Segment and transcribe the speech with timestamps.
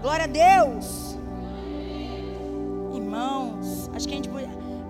[0.00, 1.16] Glória a Deus.
[2.94, 4.30] Irmãos, acho que a gente.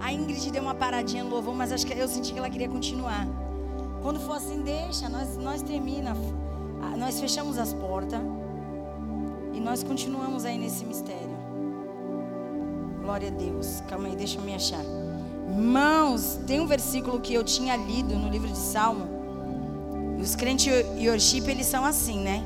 [0.00, 2.68] A Ingrid deu uma paradinha no louvor, mas acho que eu senti que ela queria
[2.68, 3.26] continuar.
[4.02, 6.14] Quando for assim, deixa, nós, nós termina,
[6.96, 8.20] nós fechamos as portas
[9.52, 11.36] e nós continuamos aí nesse mistério.
[13.02, 13.82] Glória a Deus.
[13.88, 14.84] Calma aí, deixa eu me achar.
[15.48, 19.08] Irmãos, tem um versículo que eu tinha lido no livro de Salmo.
[20.20, 22.44] Os crentes worship, eles são assim, né?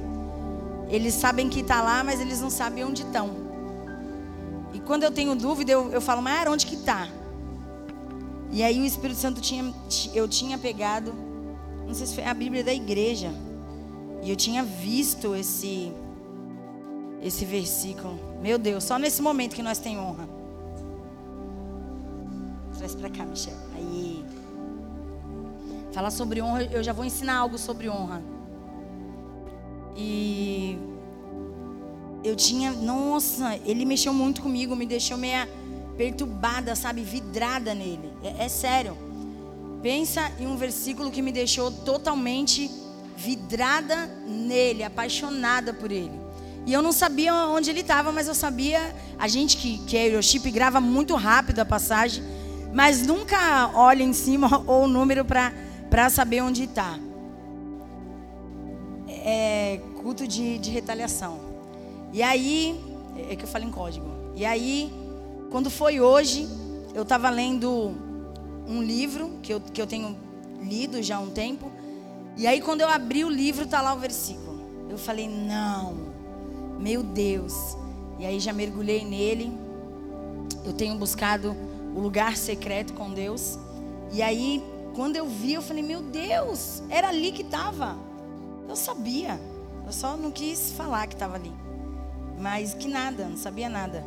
[0.92, 3.30] Eles sabem que está lá, mas eles não sabem onde estão.
[4.74, 7.08] E quando eu tenho dúvida, eu, eu falo, mas onde que está?
[8.50, 9.72] E aí o Espírito Santo tinha,
[10.12, 11.14] eu tinha pegado,
[11.86, 13.30] não sei se foi a Bíblia da igreja.
[14.22, 15.90] E eu tinha visto esse,
[17.22, 18.18] esse versículo.
[18.42, 20.28] Meu Deus, só nesse momento que nós tem honra.
[22.76, 23.56] Traz para cá, Michel.
[23.74, 24.22] Aí.
[25.92, 28.22] Falar sobre honra, eu já vou ensinar algo sobre honra.
[29.96, 30.78] E
[32.24, 35.48] eu tinha, nossa, ele mexeu muito comigo, me deixou meia
[35.96, 38.10] perturbada, sabe, vidrada nele.
[38.22, 38.96] É, é sério.
[39.82, 42.70] Pensa em um versículo que me deixou totalmente
[43.16, 46.20] vidrada nele, apaixonada por ele.
[46.64, 48.94] E eu não sabia onde ele estava, mas eu sabia.
[49.18, 52.22] A gente que, que é Euroship grava muito rápido a passagem
[52.72, 56.98] mas nunca olha em cima ou o número para saber onde está.
[59.24, 61.38] É culto de, de retaliação.
[62.12, 62.78] E aí,
[63.30, 64.06] é que eu falo em código.
[64.34, 64.92] E aí,
[65.50, 66.48] quando foi hoje,
[66.94, 67.94] eu estava lendo
[68.66, 70.16] um livro que eu, que eu tenho
[70.60, 71.70] lido já há um tempo.
[72.36, 74.60] E aí, quando eu abri o livro, tá lá o versículo.
[74.90, 75.94] Eu falei, não,
[76.78, 77.76] meu Deus.
[78.18, 79.52] E aí já mergulhei nele.
[80.64, 81.56] Eu tenho buscado
[81.94, 83.58] o lugar secreto com Deus.
[84.12, 84.62] E aí,
[84.94, 87.96] quando eu vi, eu falei: Meu Deus, era ali que estava.
[88.68, 89.40] Eu sabia,
[89.86, 91.52] eu só não quis falar que estava ali.
[92.38, 94.04] Mas que nada, não sabia nada.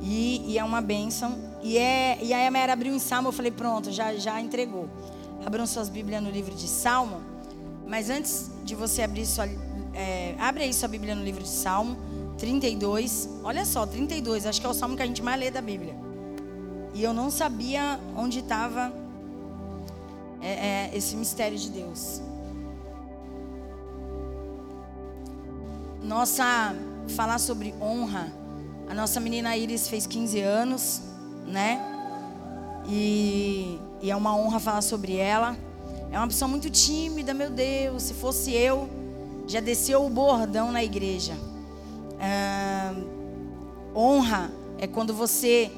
[0.00, 1.38] E, e, é uma bênção.
[1.62, 4.88] E, é, e aí a Mera abriu em Salmo, eu falei: Pronto, já, já entregou.
[5.44, 7.20] Abram suas Bíblias no livro de Salmo.
[7.86, 9.48] Mas antes de você abrir sua.
[9.94, 11.96] É, abre aí sua Bíblia no livro de Salmo
[12.38, 13.28] 32.
[13.42, 15.94] Olha só, 32, acho que é o salmo que a gente mais lê da Bíblia.
[16.94, 18.92] E eu não sabia onde estava
[20.40, 22.22] é, é, esse mistério de Deus.
[26.08, 26.74] Nossa,
[27.08, 28.32] falar sobre honra.
[28.88, 31.02] A nossa menina Iris fez 15 anos,
[31.46, 31.78] né?
[32.88, 35.54] E, e é uma honra falar sobre ela.
[36.10, 38.04] É uma pessoa muito tímida, meu Deus.
[38.04, 38.88] Se fosse eu,
[39.46, 41.34] já desceu o bordão na igreja.
[42.18, 42.94] Ah,
[43.94, 45.70] honra é quando você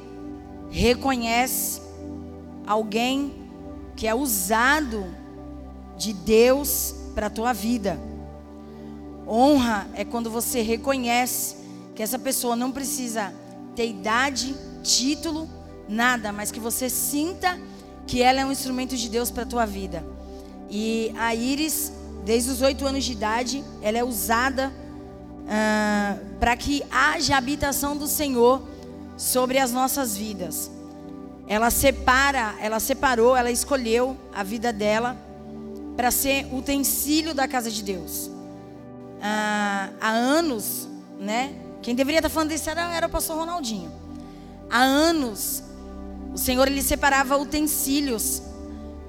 [0.70, 1.82] reconhece
[2.64, 3.34] alguém
[3.96, 5.12] que é usado
[5.98, 8.09] de Deus para a tua vida.
[9.30, 11.54] Honra é quando você reconhece
[11.94, 13.32] que essa pessoa não precisa
[13.76, 15.48] ter idade, título,
[15.88, 17.56] nada, mas que você sinta
[18.08, 20.04] que ela é um instrumento de Deus para a tua vida.
[20.68, 21.92] E a Iris,
[22.24, 24.72] desde os oito anos de idade, ela é usada
[25.48, 28.60] ah, para que haja habitação do Senhor
[29.16, 30.68] sobre as nossas vidas.
[31.46, 35.16] Ela separa, ela separou, ela escolheu a vida dela
[35.96, 38.39] para ser utensílio da casa de Deus.
[39.22, 40.88] Ah, há anos,
[41.18, 41.54] né?
[41.82, 43.90] Quem deveria estar falando isso era, era o pastor Ronaldinho.
[44.70, 45.62] Há anos,
[46.32, 48.42] o Senhor ele separava utensílios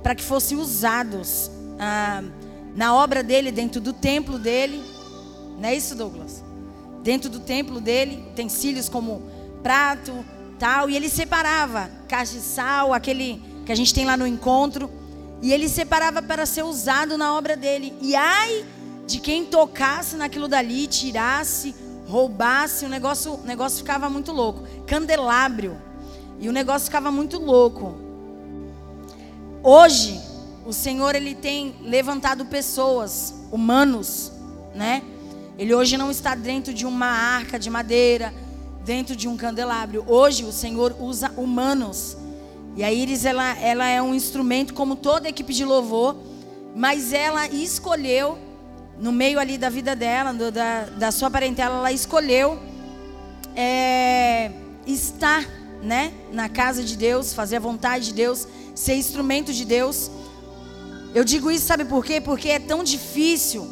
[0.02, 2.24] para que fossem usados ah,
[2.76, 4.84] na obra dele, dentro do templo dele.
[5.60, 6.44] Não é isso, Douglas?
[7.04, 9.22] Dentro do templo dele, utensílios como
[9.62, 10.26] prato,
[10.58, 11.90] tal, e ele separava
[12.42, 14.90] sal, aquele que a gente tem lá no encontro,
[15.42, 17.94] e ele separava para ser usado na obra dele.
[18.02, 18.66] E ai
[19.12, 21.76] de quem tocasse naquilo dali, tirasse,
[22.08, 24.64] roubasse, o negócio, o negócio ficava muito louco.
[24.88, 25.78] Candelabro.
[26.40, 27.96] E o negócio ficava muito louco.
[29.62, 30.20] Hoje,
[30.66, 34.32] o Senhor ele tem levantado pessoas, humanos,
[34.74, 35.04] né?
[35.58, 38.34] Ele hoje não está dentro de uma arca de madeira,
[38.84, 40.03] dentro de um candelabro.
[40.08, 42.18] Hoje o Senhor usa humanos.
[42.76, 46.16] E a Iris ela, ela é um instrumento como toda a equipe de louvor,
[46.76, 48.38] mas ela escolheu
[49.02, 52.59] no meio ali da vida dela, do, da, da sua parentela, ela escolheu
[53.56, 54.52] é,
[54.86, 55.44] estar,
[55.82, 60.12] né, na casa de Deus, fazer a vontade de Deus, ser instrumento de Deus.
[61.16, 62.22] Eu digo isso, sabe por quê?
[62.22, 63.68] Porque é tão difícil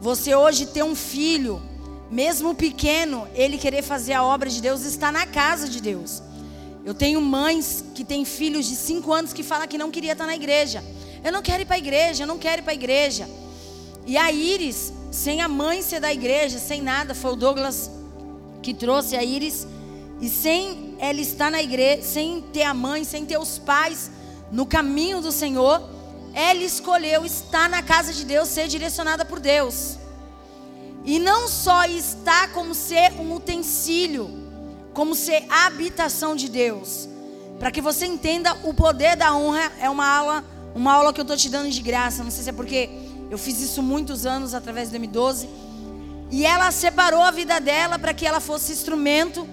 [0.00, 1.62] você hoje ter um filho
[2.10, 6.22] mesmo pequeno, ele querer fazer a obra de Deus está na casa de Deus.
[6.84, 10.26] Eu tenho mães que têm filhos de 5 anos que falam que não queria estar
[10.26, 10.84] na igreja.
[11.24, 13.26] Eu não quero ir para a igreja, eu não quero ir para a igreja.
[14.06, 17.90] E a Iris, sem a mãe ser da igreja, sem nada, foi o Douglas
[18.62, 19.66] que trouxe a Iris.
[20.20, 24.10] E sem ela estar na igreja, sem ter a mãe, sem ter os pais
[24.50, 25.82] no caminho do Senhor,
[26.32, 29.96] ela escolheu estar na casa de Deus, ser direcionada por Deus.
[31.04, 34.30] E não só estar como ser um utensílio,
[34.92, 37.08] como ser a habitação de Deus.
[37.58, 41.22] Para que você entenda o poder da honra, é uma aula, uma aula que eu
[41.22, 42.24] estou te dando de graça.
[42.24, 42.88] Não sei se é porque
[43.30, 45.48] eu fiz isso muitos anos através do M12.
[46.30, 49.46] E ela separou a vida dela para que ela fosse instrumento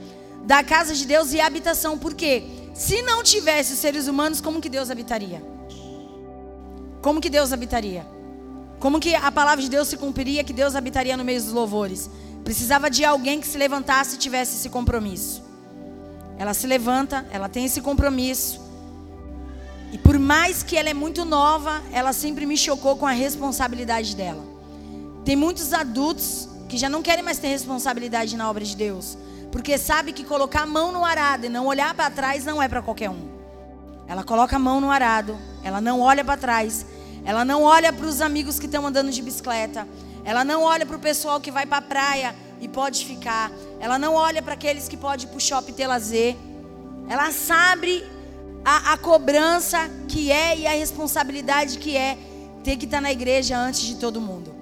[0.43, 1.97] da casa de Deus e habitação.
[1.97, 2.43] Por quê?
[2.73, 5.43] Se não tivesse os seres humanos, como que Deus habitaria?
[7.01, 8.05] Como que Deus habitaria?
[8.79, 12.09] Como que a palavra de Deus se cumpriria que Deus habitaria no meio dos louvores?
[12.43, 15.43] Precisava de alguém que se levantasse e tivesse esse compromisso.
[16.37, 18.59] Ela se levanta, ela tem esse compromisso.
[19.91, 24.15] E por mais que ela é muito nova, ela sempre me chocou com a responsabilidade
[24.15, 24.43] dela.
[25.25, 29.17] Tem muitos adultos que já não querem mais ter responsabilidade na obra de Deus,
[29.51, 32.67] porque sabe que colocar a mão no arado e não olhar para trás não é
[32.67, 33.29] para qualquer um.
[34.07, 36.85] Ela coloca a mão no arado, ela não olha para trás
[37.23, 39.87] ela não olha para os amigos que estão andando de bicicleta.
[40.23, 43.51] Ela não olha para o pessoal que vai para a praia e pode ficar.
[43.79, 46.35] Ela não olha para aqueles que podem ir para o shopping ter lazer.
[47.07, 48.03] Ela sabe
[48.63, 52.17] a, a, cobrança que é e a responsabilidade que é
[52.63, 54.53] ter que estar na igreja antes de todo mundo.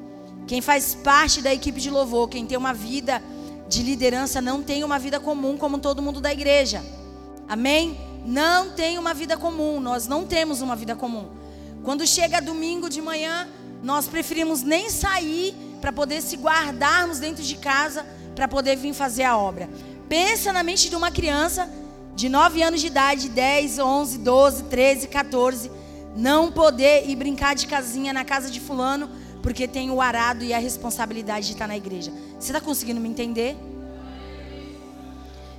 [0.47, 3.21] Quem faz parte da equipe de louvor, quem tem uma vida
[3.67, 6.83] de liderança, não tem uma vida comum como todo mundo da igreja.
[7.47, 7.97] Amém?
[8.25, 9.79] Não tem uma vida comum.
[9.79, 11.27] Nós não temos uma vida comum.
[11.83, 13.47] Quando chega domingo de manhã,
[13.83, 18.05] nós preferimos nem sair para poder se guardarmos dentro de casa
[18.35, 19.69] para poder vir fazer a obra.
[20.07, 21.69] Pensa na mente de uma criança
[22.15, 25.71] de 9 anos de idade, 10, 11, 12, 13, 14,
[26.15, 29.09] não poder ir brincar de casinha na casa de fulano
[29.41, 32.11] porque tem o arado e a responsabilidade de estar na igreja.
[32.39, 33.55] Você está conseguindo me entender?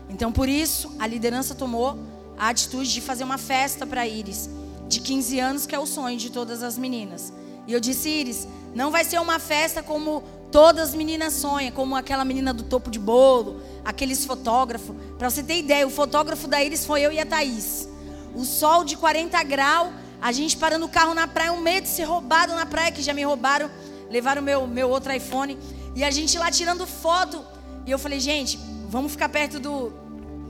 [0.08, 1.98] Então, por isso, a liderança tomou
[2.36, 4.50] a atitude de fazer uma festa para Iris
[4.88, 7.32] de 15 anos, que é o sonho de todas as meninas.
[7.66, 11.94] E eu disse, Iris, não vai ser uma festa como todas as meninas sonham, como
[11.96, 14.94] aquela menina do topo de bolo, aqueles fotógrafos.
[15.18, 17.88] Para você ter ideia, o fotógrafo da Iris foi eu e a Thaís.
[18.34, 21.90] O sol de 40 graus, a gente parando o carro na praia, um medo de
[21.90, 23.70] ser roubado na praia, que já me roubaram,
[24.10, 25.58] levaram meu, meu outro iPhone.
[25.94, 27.44] E a gente lá tirando foto.
[27.86, 28.58] E eu falei, gente,
[28.88, 29.92] vamos ficar perto do,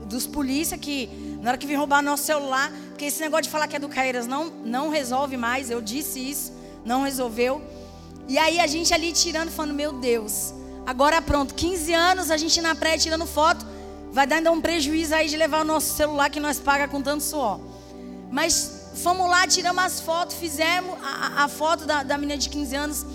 [0.05, 3.67] dos polícia que na hora que vem roubar nosso celular, porque esse negócio de falar
[3.67, 6.53] que é do Caeiras não, não resolve mais, eu disse isso,
[6.85, 7.61] não resolveu.
[8.27, 10.53] E aí a gente ali tirando, falando, meu Deus,
[10.85, 13.65] agora pronto, 15 anos a gente na praia tirando foto,
[14.11, 17.01] vai dar ainda um prejuízo aí de levar o nosso celular que nós paga com
[17.01, 17.59] tanto suor.
[18.31, 22.75] Mas fomos lá, tiramos as fotos, fizemos a, a foto da, da menina de 15
[22.75, 23.05] anos.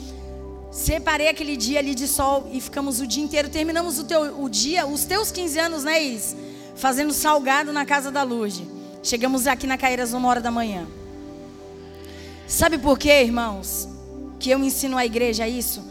[0.70, 3.48] Separei aquele dia ali de sol e ficamos o dia inteiro.
[3.48, 6.36] Terminamos o, teu, o dia, os teus 15 anos, né, Iris?
[6.76, 8.68] fazendo salgado na casa da Luge.
[9.02, 10.86] Chegamos aqui na Caeiras uma hora da manhã.
[12.46, 13.88] Sabe por quê, irmãos?
[14.38, 15.84] Que eu ensino a igreja isso?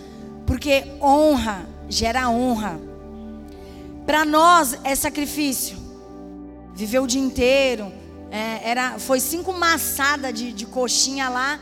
[0.45, 2.79] Porque honra gera honra.
[4.05, 5.77] Para nós é sacrifício.
[6.73, 7.91] Viveu o dia inteiro.
[8.31, 11.59] É, era, foi cinco maçadas de, de coxinha lá.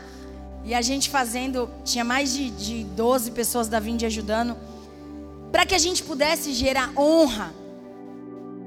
[0.64, 1.70] E a gente fazendo.
[1.84, 4.56] Tinha mais de, de 12 pessoas da Vinde ajudando.
[5.52, 7.52] Para que a gente pudesse gerar honra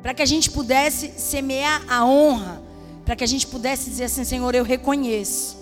[0.02, 2.62] para que a gente pudesse semear a honra,
[3.04, 5.58] para que a gente pudesse dizer assim: Senhor, eu reconheço,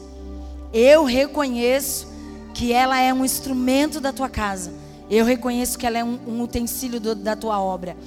[0.74, 2.08] eu reconheço
[2.56, 4.74] que ela é um instrumento da tua casa,
[5.10, 7.98] eu reconheço que ela é um, um utensílio do, da tua obra,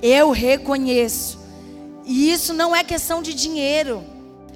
[0.00, 1.40] eu reconheço,
[2.04, 4.04] e isso não é questão de dinheiro,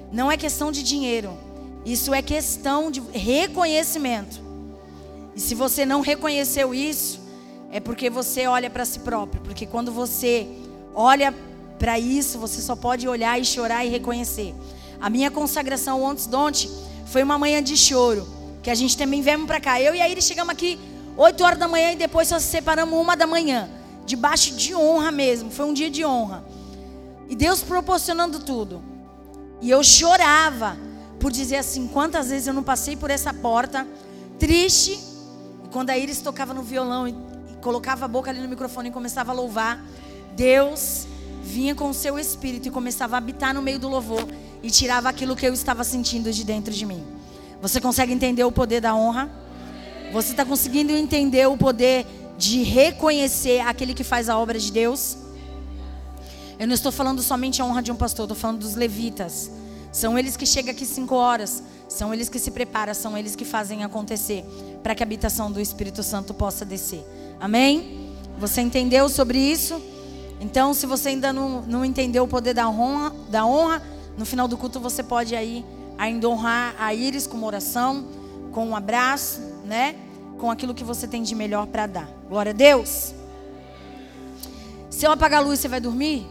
[0.09, 1.37] não é questão de dinheiro,
[1.85, 4.39] isso é questão de reconhecimento.
[5.35, 7.19] E se você não reconheceu isso,
[7.71, 10.47] é porque você olha para si próprio, porque quando você
[10.95, 11.35] olha
[11.77, 14.55] para isso, você só pode olhar e chorar e reconhecer.
[14.99, 16.69] A minha consagração de ontem
[17.05, 18.25] foi uma manhã de choro,
[18.61, 19.81] que a gente também viemos para cá.
[19.81, 20.79] Eu e a Iris chegamos aqui
[21.17, 23.69] 8 horas da manhã e depois só se separamos uma da manhã,
[24.05, 25.51] debaixo de honra mesmo.
[25.51, 26.43] Foi um dia de honra.
[27.27, 28.83] E Deus proporcionando tudo.
[29.61, 30.77] E eu chorava
[31.19, 33.87] por dizer assim, quantas vezes eu não passei por essa porta
[34.39, 34.99] triste,
[35.71, 38.91] quando a Iris tocava no violão e, e colocava a boca ali no microfone e
[38.91, 39.85] começava a louvar,
[40.35, 41.05] Deus
[41.43, 44.27] vinha com o seu espírito e começava a habitar no meio do louvor
[44.63, 47.20] e tirava aquilo que eu estava sentindo de dentro de mim.
[47.61, 49.29] Você consegue entender o poder da honra?
[50.11, 52.05] Você está conseguindo entender o poder
[52.37, 55.17] de reconhecer aquele que faz a obra de Deus?
[56.59, 59.51] Eu não estou falando somente a honra de um pastor, estou falando dos levitas.
[59.91, 63.45] São eles que chegam aqui cinco horas, são eles que se preparam, são eles que
[63.45, 64.43] fazem acontecer
[64.81, 67.05] para que a habitação do Espírito Santo possa descer.
[67.39, 68.11] Amém?
[68.39, 69.81] Você entendeu sobre isso?
[70.39, 73.83] Então, se você ainda não, não entendeu o poder da honra, da honra,
[74.17, 75.63] no final do culto você pode aí
[76.01, 78.07] ainda honrar a Iris com uma oração,
[78.51, 79.95] com um abraço, né?
[80.39, 82.09] Com aquilo que você tem de melhor para dar.
[82.27, 83.13] Glória a Deus.
[84.89, 86.27] Se eu apagar a luz, você vai dormir?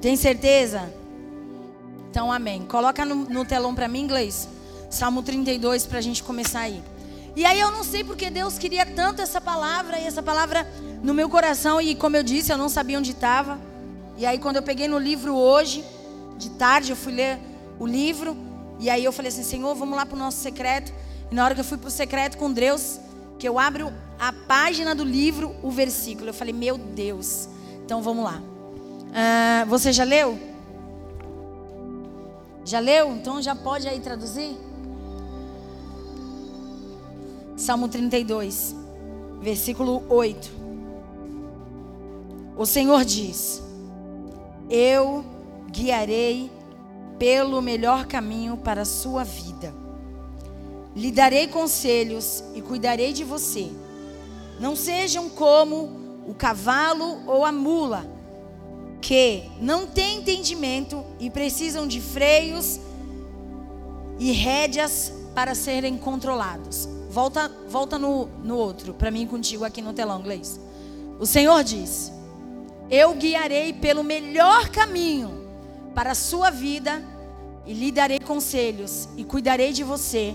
[0.00, 0.94] Tem certeza?
[2.08, 2.64] Então, amém.
[2.66, 4.48] Coloca no, no telão para mim, inglês.
[4.88, 6.80] Salmo 32 para a gente começar aí.
[7.34, 10.64] E aí eu não sei porque Deus queria tanto essa palavra e essa palavra
[11.02, 13.58] no meu coração e como eu disse, eu não sabia onde estava.
[14.16, 15.84] E aí quando eu peguei no livro hoje,
[16.38, 17.40] de tarde, eu fui ler
[17.78, 18.36] o livro
[18.78, 20.92] e aí eu falei assim, Senhor, vamos lá para o nosso secreto.
[21.30, 22.98] E na hora que eu fui para o secreto com Deus,
[23.38, 27.48] que eu abro a página do livro, o versículo, eu falei, meu Deus.
[27.84, 28.42] Então vamos lá.
[28.42, 30.38] Uh, você já leu?
[32.64, 33.12] Já leu?
[33.12, 34.56] Então já pode aí traduzir?
[37.56, 38.74] Salmo 32,
[39.40, 40.50] versículo 8.
[42.56, 43.62] O Senhor diz:
[44.68, 45.24] Eu
[45.70, 46.50] guiarei
[47.18, 49.74] pelo melhor caminho para a sua vida.
[50.94, 53.70] Lhe darei conselhos e cuidarei de você.
[54.60, 55.90] Não sejam como
[56.26, 58.06] o cavalo ou a mula,
[59.00, 62.80] que não têm entendimento e precisam de freios
[64.18, 66.88] e rédeas para serem controlados.
[67.10, 70.58] Volta, volta no, no outro, para mim contigo aqui no telão inglês.
[71.18, 72.12] O Senhor diz:
[72.90, 75.43] Eu guiarei pelo melhor caminho
[75.94, 77.02] para a sua vida
[77.66, 80.34] e lhe darei conselhos e cuidarei de você.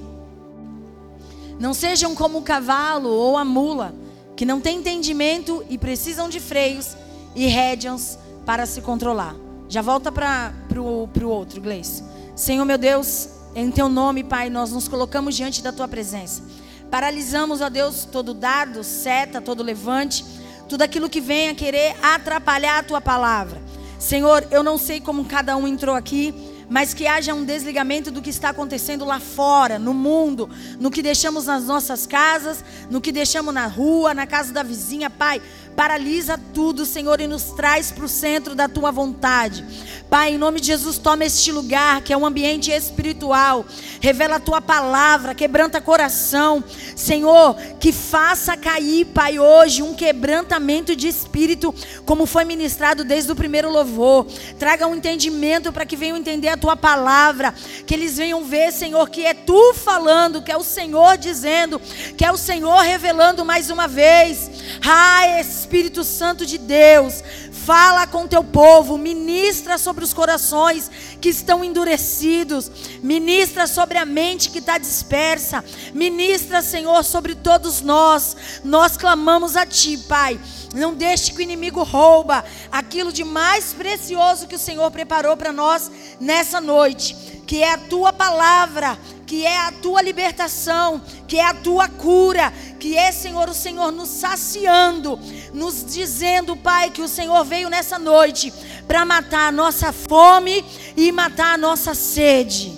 [1.59, 3.93] Não sejam como o cavalo ou a mula,
[4.35, 6.95] que não têm entendimento e precisam de freios
[7.35, 9.35] e rédeas para se controlar.
[9.67, 12.03] Já volta para o outro, inglês.
[12.35, 16.41] Senhor meu Deus, em teu nome, Pai, nós nos colocamos diante da tua presença.
[16.89, 20.25] Paralisamos, ó Deus, todo dardo, seta, todo levante,
[20.67, 23.61] tudo aquilo que venha querer atrapalhar a tua palavra.
[23.99, 26.33] Senhor, eu não sei como cada um entrou aqui,
[26.69, 31.01] mas que haja um desligamento do que está acontecendo lá fora, no mundo, no que
[31.01, 35.41] deixamos nas nossas casas, no que deixamos na rua, na casa da vizinha, Pai.
[35.79, 39.63] Paralisa tudo, Senhor, e nos traz para o centro da tua vontade.
[40.09, 43.65] Pai, em nome de Jesus, toma este lugar que é um ambiente espiritual.
[44.01, 46.61] Revela a tua palavra, quebranta coração.
[46.97, 51.73] Senhor, que faça cair, Pai, hoje um quebrantamento de espírito,
[52.05, 54.25] como foi ministrado desde o primeiro louvor.
[54.57, 57.53] Traga um entendimento para que venham entender a tua palavra.
[57.85, 61.79] Que eles venham ver, Senhor, que é tu falando, que é o Senhor dizendo,
[62.17, 64.51] que é o Senhor revelando mais uma vez.
[64.85, 65.68] Ah, Espírito
[66.03, 70.89] Santo de Deus, fala com teu povo, ministra sobre os corações
[71.21, 72.71] que estão endurecidos,
[73.03, 78.35] ministra sobre a mente que está dispersa, ministra, Senhor, sobre todos nós.
[78.63, 80.39] Nós clamamos a Ti, Pai.
[80.73, 85.51] Não deixe que o inimigo rouba aquilo de mais precioso que o Senhor preparou para
[85.51, 87.15] nós nessa noite,
[87.47, 88.97] que é a tua palavra
[89.29, 93.91] que é a tua libertação, que é a tua cura, que é, Senhor, o Senhor
[93.91, 95.19] nos saciando,
[95.53, 98.51] nos dizendo, Pai, que o Senhor veio nessa noite
[98.87, 100.65] para matar a nossa fome
[100.97, 102.75] e matar a nossa sede.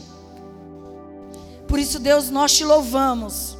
[1.70, 3.58] Por isso, Deus, nós te louvamos.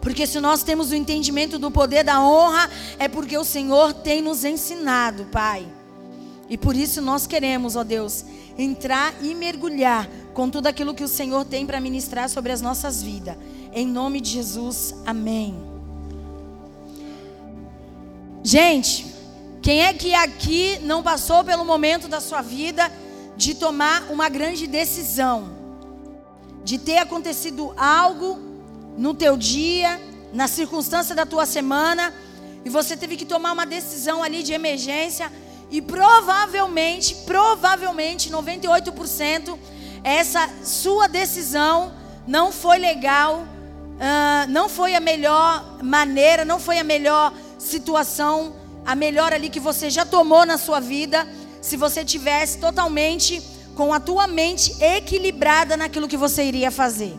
[0.00, 4.22] Porque se nós temos o entendimento do poder da honra, é porque o Senhor tem
[4.22, 5.66] nos ensinado, Pai.
[6.48, 8.24] E por isso nós queremos, ó Deus,
[8.58, 13.02] entrar e mergulhar com tudo aquilo que o Senhor tem para ministrar sobre as nossas
[13.02, 13.36] vidas.
[13.72, 15.56] Em nome de Jesus, amém.
[18.42, 19.06] Gente,
[19.62, 22.92] quem é que aqui não passou pelo momento da sua vida
[23.36, 25.50] de tomar uma grande decisão?
[26.62, 28.38] De ter acontecido algo
[28.98, 29.98] no teu dia,
[30.32, 32.12] na circunstância da tua semana,
[32.64, 35.32] e você teve que tomar uma decisão ali de emergência
[35.74, 39.58] e provavelmente, provavelmente 98%
[40.04, 41.92] essa sua decisão
[42.28, 48.54] não foi legal, uh, não foi a melhor maneira, não foi a melhor situação,
[48.86, 51.26] a melhor ali que você já tomou na sua vida,
[51.60, 53.42] se você tivesse totalmente
[53.74, 57.18] com a tua mente equilibrada naquilo que você iria fazer.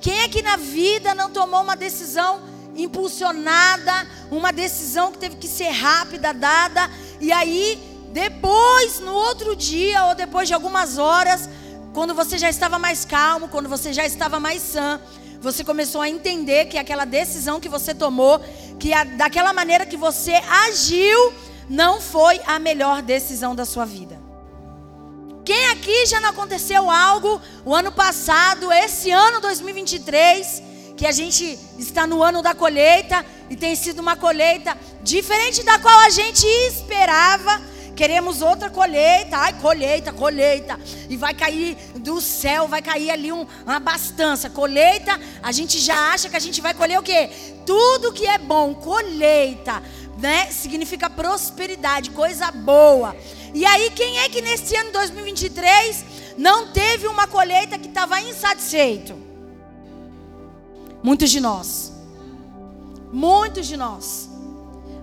[0.00, 5.48] Quem é que na vida não tomou uma decisão impulsionada, uma decisão que teve que
[5.48, 6.88] ser rápida, dada,
[7.20, 7.78] e aí
[8.12, 11.48] depois, no outro dia ou depois de algumas horas,
[11.92, 15.00] quando você já estava mais calmo, quando você já estava mais sã,
[15.40, 18.40] você começou a entender que aquela decisão que você tomou,
[18.78, 20.34] que a, daquela maneira que você
[20.66, 21.32] agiu,
[21.68, 24.20] não foi a melhor decisão da sua vida.
[25.44, 30.62] Quem aqui já não aconteceu algo o ano passado, esse ano 2023,
[31.00, 35.78] que a gente está no ano da colheita e tem sido uma colheita diferente da
[35.78, 37.58] qual a gente esperava.
[37.96, 40.78] Queremos outra colheita, ai, colheita, colheita.
[41.08, 44.50] E vai cair do céu, vai cair ali um, uma abastança.
[44.50, 47.30] Colheita, a gente já acha que a gente vai colher o quê?
[47.64, 49.82] Tudo que é bom, colheita,
[50.18, 50.50] né?
[50.50, 53.16] Significa prosperidade, coisa boa.
[53.54, 56.04] E aí, quem é que nesse ano 2023
[56.36, 59.29] não teve uma colheita que estava insatisfeito?
[61.02, 61.92] Muitos de nós.
[63.10, 64.28] Muitos de nós.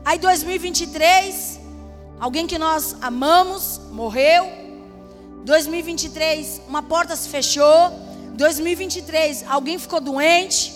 [0.05, 1.59] Aí 2023,
[2.19, 4.47] alguém que nós amamos morreu.
[5.43, 7.91] 2023, uma porta se fechou.
[8.33, 10.71] 2023, alguém ficou doente.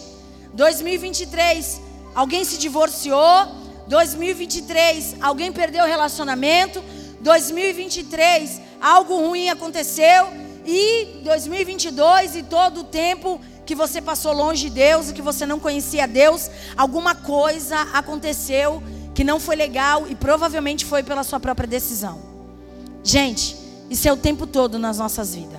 [0.54, 1.82] 2023,
[2.16, 3.48] alguém se divorciou.
[3.88, 6.84] 2023, alguém perdeu o relacionamento.
[7.20, 10.30] 2023, algo ruim aconteceu.
[10.66, 13.40] E 2022 e todo o tempo
[13.72, 18.84] que você passou longe de Deus que você não conhecia Deus, alguma coisa aconteceu
[19.16, 22.20] que não foi legal e provavelmente foi pela sua própria decisão.
[23.02, 23.56] Gente,
[23.90, 25.58] isso é o tempo todo nas nossas vidas.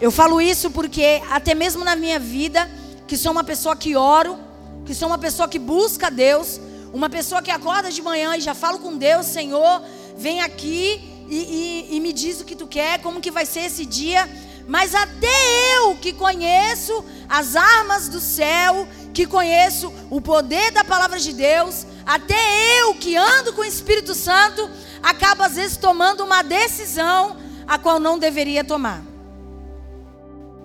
[0.00, 2.70] Eu falo isso porque até mesmo na minha vida,
[3.08, 4.38] que sou uma pessoa que oro,
[4.86, 6.60] que sou uma pessoa que busca Deus,
[6.92, 9.82] uma pessoa que acorda de manhã e já falo com Deus, Senhor,
[10.16, 13.64] vem aqui e, e, e me diz o que tu quer, como que vai ser
[13.64, 14.28] esse dia.
[14.66, 21.18] Mas até eu que conheço as armas do céu, que conheço o poder da palavra
[21.18, 24.68] de Deus, até eu que ando com o Espírito Santo,
[25.02, 29.02] acabo às vezes tomando uma decisão a qual não deveria tomar.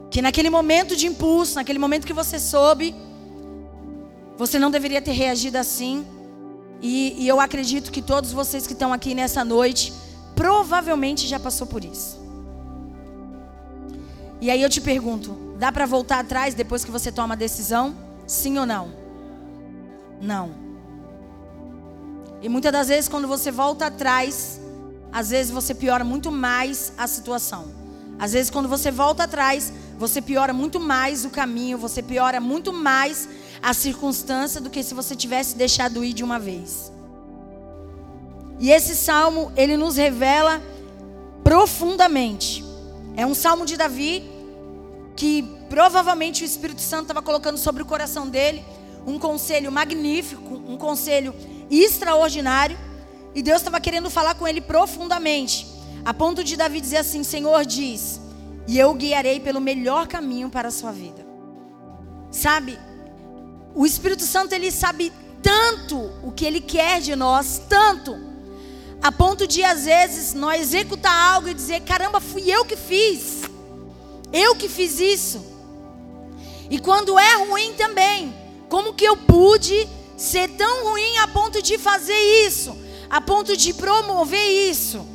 [0.10, 2.96] Que naquele momento de impulso, naquele momento que você soube,
[4.38, 6.06] você não deveria ter reagido assim.
[6.82, 9.94] E, e eu acredito que todos vocês que estão aqui nessa noite,
[10.36, 12.27] provavelmente já passou por isso.
[14.40, 17.96] E aí eu te pergunto: dá para voltar atrás depois que você toma a decisão?
[18.26, 18.92] Sim ou não?
[20.22, 20.52] Não.
[22.42, 24.60] E muitas das vezes, quando você volta atrás,
[25.12, 27.66] às vezes você piora muito mais a situação.
[28.20, 32.74] Às vezes, quando você volta atrás, você piora muito mais o caminho, você piora muito
[32.74, 33.28] mais
[33.62, 36.92] a circunstância do que se você tivesse deixado ir de uma vez.
[38.60, 40.62] E esse salmo, ele nos revela
[41.44, 42.67] profundamente.
[43.18, 44.24] É um salmo de Davi
[45.16, 48.64] que provavelmente o Espírito Santo estava colocando sobre o coração dele
[49.08, 51.34] um conselho magnífico, um conselho
[51.72, 52.78] extraordinário,
[53.34, 55.66] e Deus estava querendo falar com ele profundamente,
[56.06, 58.22] a ponto de Davi dizer assim: Senhor diz,
[58.68, 61.26] e eu guiarei pelo melhor caminho para a sua vida.
[62.30, 62.78] Sabe,
[63.74, 68.16] o Espírito Santo ele sabe tanto o que ele quer de nós, tanto,
[69.02, 73.44] a ponto de às vezes nós executar algo e dizer: caramba, fui eu que fiz,
[74.34, 75.46] eu que fiz isso.
[76.70, 78.36] E quando é ruim também,
[78.68, 82.76] como que eu pude ser tão ruim a ponto de fazer isso,
[83.10, 85.08] a ponto de promover isso?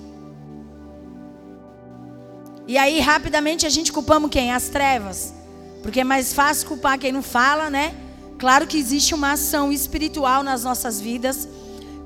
[2.66, 4.52] E aí rapidamente a gente culpamos quem?
[4.52, 5.34] As trevas.
[5.82, 7.94] Porque é mais fácil culpar quem não fala, né?
[8.38, 11.48] Claro que existe uma ação espiritual nas nossas vidas.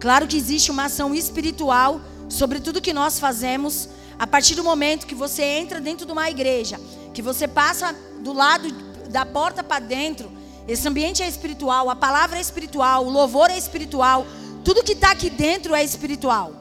[0.06, 3.88] Claro que existe uma ação espiritual sobre tudo que nós fazemos.
[4.16, 6.80] A partir do momento que você entra dentro de uma igreja,
[7.12, 8.70] que você passa do lado
[9.10, 10.30] da porta para dentro,
[10.68, 14.24] esse ambiente é espiritual, a palavra é espiritual, o louvor é espiritual,
[14.64, 16.52] tudo que está aqui dentro é espiritual.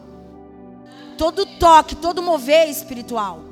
[1.16, 3.45] Todo toque, todo mover é espiritual.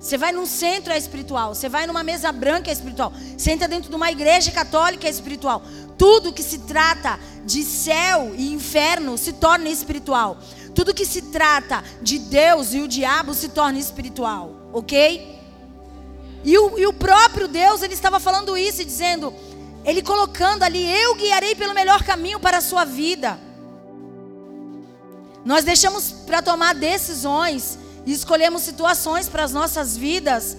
[0.00, 1.54] Você vai num centro é espiritual.
[1.54, 3.12] Você vai numa mesa branca é espiritual.
[3.36, 5.62] Você entra dentro de uma igreja católica é espiritual.
[5.98, 10.38] Tudo que se trata de céu e inferno se torna espiritual.
[10.74, 14.56] Tudo que se trata de Deus e o diabo se torna espiritual.
[14.72, 15.38] Ok?
[16.42, 19.34] E o, e o próprio Deus, ele estava falando isso e dizendo,
[19.84, 23.38] ele colocando ali: Eu guiarei pelo melhor caminho para a sua vida.
[25.44, 30.56] Nós deixamos para tomar decisões e escolhemos situações para as nossas vidas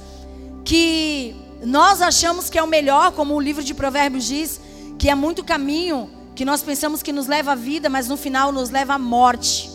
[0.63, 4.59] que nós achamos que é o melhor, como o livro de Provérbios diz,
[4.97, 8.51] que é muito caminho que nós pensamos que nos leva à vida, mas no final
[8.51, 9.69] nos leva à morte.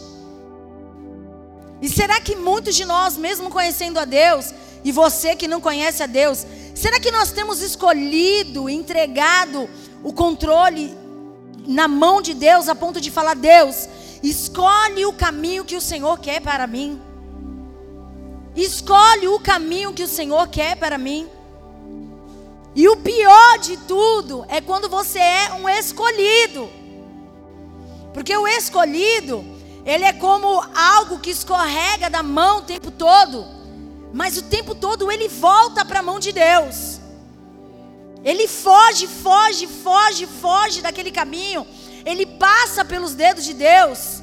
[1.80, 4.52] E será que muitos de nós, mesmo conhecendo a Deus,
[4.82, 9.68] e você que não conhece a Deus, será que nós temos escolhido, entregado
[10.02, 10.96] o controle
[11.66, 13.88] na mão de Deus a ponto de falar: Deus,
[14.22, 17.00] escolhe o caminho que o Senhor quer para mim?
[18.56, 21.28] Escolhe o caminho que o Senhor quer para mim.
[22.74, 26.70] E o pior de tudo é quando você é um escolhido.
[28.14, 29.44] Porque o escolhido,
[29.84, 33.46] ele é como algo que escorrega da mão o tempo todo.
[34.12, 36.98] Mas o tempo todo ele volta para a mão de Deus.
[38.24, 41.66] Ele foge, foge, foge, foge daquele caminho.
[42.04, 44.22] ele passa pelos dedos de Deus.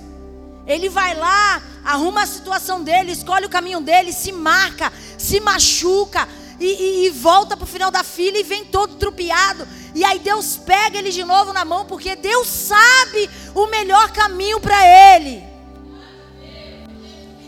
[0.65, 6.27] Ele vai lá, arruma a situação dele, escolhe o caminho dele, se marca, se machuca
[6.59, 9.67] e, e, e volta para o final da fila e vem todo trupiado.
[9.93, 14.59] E aí Deus pega ele de novo na mão, porque Deus sabe o melhor caminho
[14.59, 14.79] para
[15.15, 15.53] ele.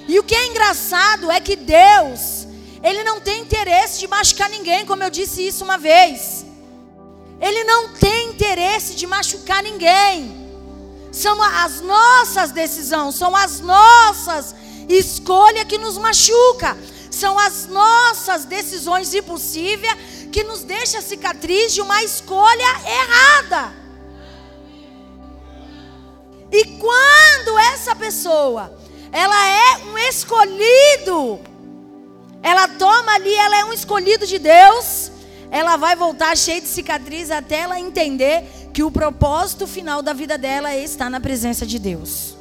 [0.07, 2.47] E o que é engraçado é que Deus,
[2.83, 6.45] Ele não tem interesse de machucar ninguém, como eu disse isso uma vez.
[7.41, 10.34] Ele não tem interesse de machucar ninguém.
[11.15, 14.53] São as nossas decisões, são as nossas
[14.89, 16.77] escolhas que nos machuca.
[17.09, 19.95] São as nossas decisões impossíveis
[20.29, 23.73] que nos deixa cicatriz de uma escolha errada.
[26.51, 28.77] E quando essa pessoa,
[29.09, 31.39] ela é um escolhido,
[32.43, 35.11] ela toma ali, ela é um escolhido de Deus,
[35.51, 40.37] ela vai voltar cheia de cicatriz até ela entender que o propósito final da vida
[40.37, 42.35] dela é estar na presença de Deus.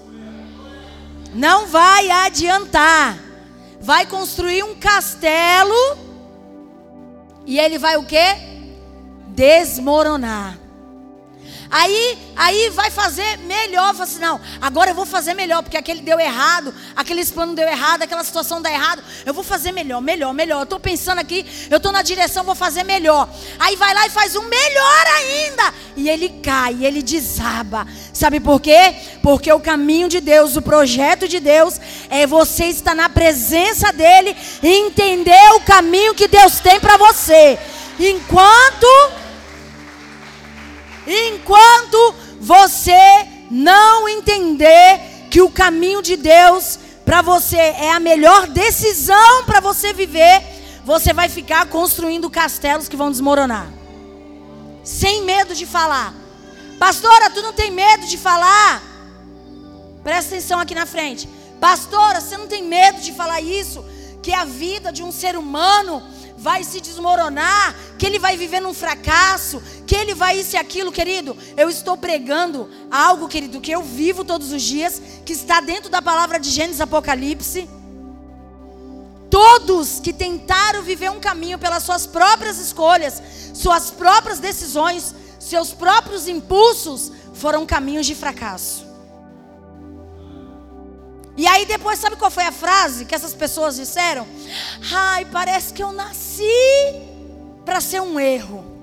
[1.32, 3.18] Não vai adiantar.
[3.80, 5.74] Vai construir um castelo
[7.44, 8.36] e ele vai o quê?
[9.28, 10.63] Desmoronar.
[11.76, 13.92] Aí, aí vai fazer melhor.
[13.94, 17.66] Fala assim, não, agora eu vou fazer melhor, porque aquele deu errado, aquele plano deu
[17.66, 19.02] errado, aquela situação deu errado.
[19.26, 20.60] Eu vou fazer melhor, melhor, melhor.
[20.60, 23.28] Eu estou pensando aqui, eu estou na direção, vou fazer melhor.
[23.58, 25.74] Aí vai lá e faz um melhor ainda.
[25.96, 27.88] E ele cai, ele desaba.
[28.12, 28.94] Sabe por quê?
[29.20, 34.36] Porque o caminho de Deus, o projeto de Deus, é você estar na presença dEle
[34.62, 37.58] e entender o caminho que Deus tem para você.
[37.98, 39.23] Enquanto
[41.06, 42.98] Enquanto você
[43.50, 49.92] não entender que o caminho de Deus para você é a melhor decisão para você
[49.92, 50.42] viver,
[50.84, 53.68] você vai ficar construindo castelos que vão desmoronar.
[54.82, 56.14] Sem medo de falar.
[56.78, 58.82] Pastora, tu não tem medo de falar?
[60.02, 61.28] Presta atenção aqui na frente.
[61.60, 63.84] Pastora, você não tem medo de falar isso?
[64.22, 66.02] Que a vida de um ser humano
[66.44, 70.92] vai se desmoronar, que ele vai viver num fracasso, que ele vai isso e aquilo,
[70.92, 71.34] querido.
[71.56, 76.02] Eu estou pregando algo, querido, que eu vivo todos os dias, que está dentro da
[76.02, 77.66] palavra de Gênesis Apocalipse.
[79.30, 83.22] Todos que tentaram viver um caminho pelas suas próprias escolhas,
[83.54, 88.93] suas próprias decisões, seus próprios impulsos, foram caminhos de fracasso.
[91.36, 94.26] E aí depois, sabe qual foi a frase que essas pessoas disseram?
[94.92, 96.44] Ai, parece que eu nasci
[97.64, 98.73] para ser um erro.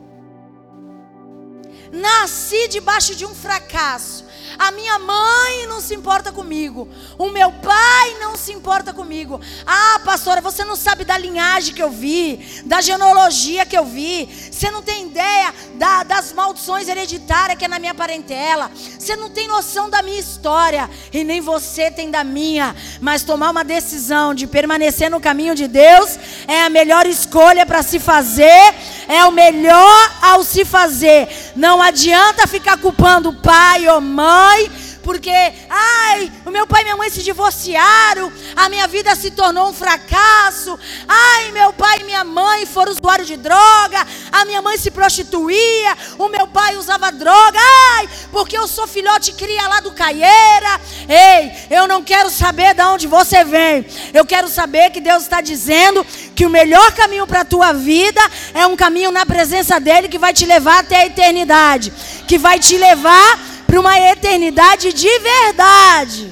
[1.91, 4.31] Nasci debaixo de um fracasso.
[4.57, 6.87] A minha mãe não se importa comigo.
[7.17, 9.41] O meu pai não se importa comigo.
[9.65, 14.29] Ah, pastora, você não sabe da linhagem que eu vi, da genealogia que eu vi.
[14.51, 18.71] Você não tem ideia da, das maldições hereditárias que é na minha parentela.
[18.75, 20.89] Você não tem noção da minha história.
[21.11, 22.75] E nem você tem da minha.
[22.99, 27.81] Mas tomar uma decisão de permanecer no caminho de Deus é a melhor escolha para
[27.81, 28.75] se fazer.
[29.07, 31.27] É o melhor ao se fazer.
[31.55, 34.71] Não adianta ficar culpando o pai ou mãe,
[35.03, 35.31] porque,
[35.69, 39.73] ai, o meu pai e minha mãe se divorciaram, a minha vida se tornou um
[39.73, 44.91] fracasso, ai, meu pai e minha mãe foram usuários de droga, a minha mãe se
[44.91, 47.59] prostituía, o meu pai usava droga,
[47.97, 52.83] ai, porque eu sou filhote cria lá do Caieira, ei, eu não quero saber de
[52.83, 57.41] onde você vem, eu quero saber que Deus está dizendo que o melhor caminho para
[57.41, 58.21] a tua vida
[58.53, 61.91] é um caminho na presença dEle que vai te levar até a eternidade,
[62.27, 66.29] que vai te levar para uma eternidade de verdade.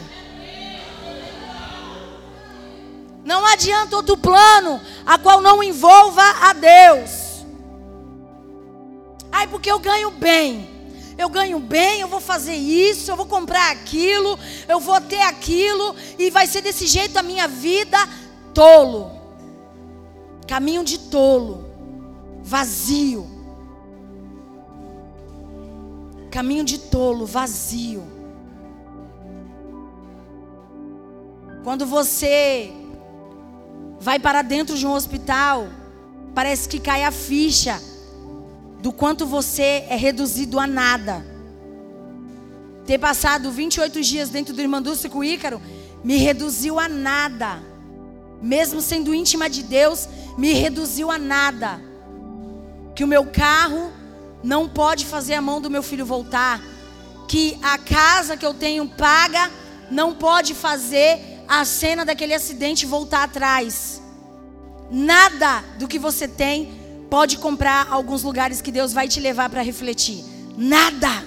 [3.23, 7.45] Não adianta outro plano a qual não envolva a Deus.
[9.31, 10.67] Ai, porque eu ganho bem.
[11.17, 15.95] Eu ganho bem, eu vou fazer isso, eu vou comprar aquilo, eu vou ter aquilo,
[16.17, 17.97] e vai ser desse jeito a minha vida
[18.53, 19.11] tolo.
[20.45, 21.65] Caminho de tolo,
[22.43, 23.38] vazio.
[26.31, 28.03] Caminho de tolo, vazio.
[31.63, 32.71] Quando você
[33.99, 35.67] vai para dentro de um hospital,
[36.33, 37.81] parece que cai a ficha
[38.81, 41.25] do quanto você é reduzido a nada.
[42.85, 45.61] Ter passado 28 dias dentro do Irmandúcio com Ícaro
[46.03, 47.61] me reduziu a nada.
[48.41, 51.81] Mesmo sendo íntima de Deus, me reduziu a nada.
[52.95, 53.91] Que o meu carro
[54.43, 56.61] não pode fazer a mão do meu filho voltar.
[57.27, 59.51] Que a casa que eu tenho paga
[59.91, 64.01] não pode fazer a cena daquele acidente voltar atrás.
[64.91, 69.61] Nada do que você tem pode comprar alguns lugares que Deus vai te levar para
[69.61, 70.23] refletir.
[70.57, 71.25] Nada.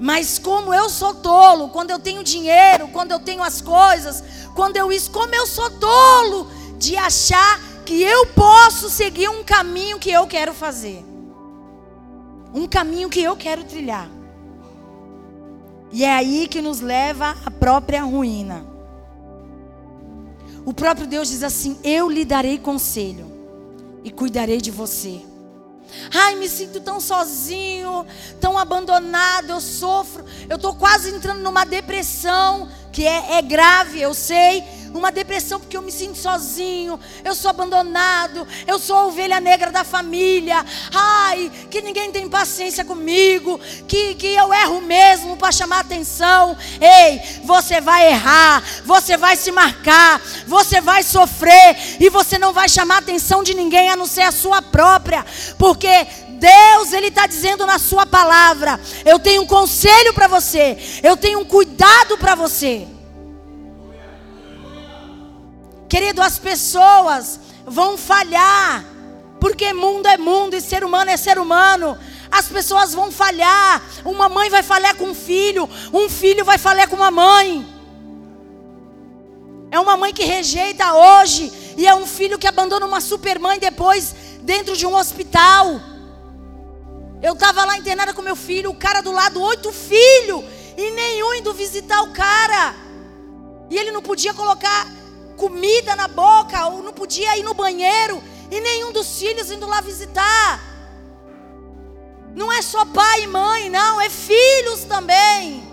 [0.00, 4.24] Mas como eu sou tolo, quando eu tenho dinheiro, quando eu tenho as coisas,
[4.54, 9.98] quando eu isso, como eu sou tolo de achar que eu posso seguir um caminho
[9.98, 11.04] que eu quero fazer.
[12.52, 14.08] Um caminho que eu quero trilhar.
[15.92, 18.66] E é aí que nos leva à própria ruína.
[20.64, 23.30] O próprio Deus diz assim: Eu lhe darei conselho
[24.02, 25.20] e cuidarei de você.
[26.12, 28.04] Ai, me sinto tão sozinho,
[28.40, 34.14] tão abandonado, eu sofro, eu estou quase entrando numa depressão que é, é grave, eu
[34.14, 34.62] sei,
[34.94, 39.72] uma depressão porque eu me sinto sozinho, eu sou abandonado, eu sou a ovelha negra
[39.72, 40.64] da família.
[40.94, 46.56] Ai, que ninguém tem paciência comigo, que, que eu erro mesmo para chamar atenção.
[46.80, 52.68] Ei, você vai errar, você vai se marcar, você vai sofrer e você não vai
[52.68, 55.26] chamar atenção de ninguém a não ser a sua própria,
[55.58, 56.06] porque
[56.44, 61.40] Deus, Ele está dizendo na Sua palavra: eu tenho um conselho para você, eu tenho
[61.40, 62.86] um cuidado para você.
[65.88, 68.84] Querido, as pessoas vão falhar,
[69.40, 71.96] porque mundo é mundo e ser humano é ser humano.
[72.30, 73.80] As pessoas vão falhar.
[74.04, 77.64] Uma mãe vai falhar com um filho, um filho vai falhar com uma mãe.
[79.70, 84.14] É uma mãe que rejeita hoje e é um filho que abandona uma supermãe depois
[84.42, 85.93] dentro de um hospital.
[87.24, 90.44] Eu estava lá internada com meu filho, o cara do lado, oito filhos,
[90.76, 92.74] e nenhum indo visitar o cara.
[93.70, 94.86] E ele não podia colocar
[95.34, 99.80] comida na boca, ou não podia ir no banheiro, e nenhum dos filhos indo lá
[99.80, 100.60] visitar.
[102.36, 105.66] Não é só pai e mãe, não, é filhos também,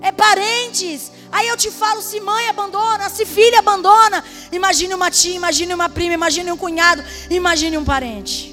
[0.00, 1.12] é parentes.
[1.30, 5.88] Aí eu te falo: se mãe abandona, se filha abandona, imagine uma tia, imagine uma
[5.88, 8.51] prima, imagine um cunhado, imagine um parente.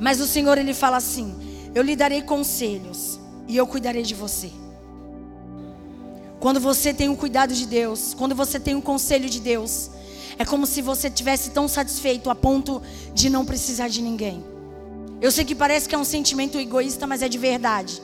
[0.00, 1.34] Mas o Senhor ele fala assim:
[1.74, 4.50] Eu lhe darei conselhos e eu cuidarei de você.
[6.40, 9.90] Quando você tem o cuidado de Deus, quando você tem o conselho de Deus,
[10.38, 12.82] é como se você tivesse tão satisfeito a ponto
[13.14, 14.44] de não precisar de ninguém.
[15.20, 18.02] Eu sei que parece que é um sentimento egoísta, mas é de verdade.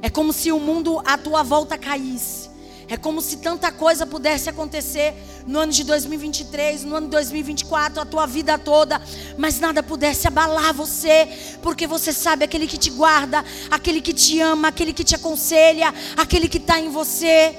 [0.00, 2.43] É como se o mundo à tua volta caísse.
[2.88, 5.14] É como se tanta coisa pudesse acontecer
[5.46, 9.00] no ano de 2023, no ano de 2024, a tua vida toda,
[9.38, 11.28] mas nada pudesse abalar você,
[11.62, 15.94] porque você sabe aquele que te guarda, aquele que te ama, aquele que te aconselha,
[16.16, 17.56] aquele que está em você.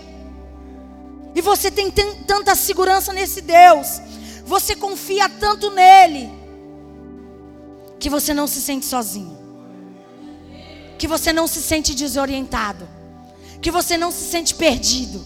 [1.34, 4.02] E você tem tanta segurança nesse Deus,
[4.46, 6.32] você confia tanto nele,
[8.00, 9.36] que você não se sente sozinho,
[11.00, 12.88] que você não se sente desorientado,
[13.62, 15.24] que você não se sente perdido.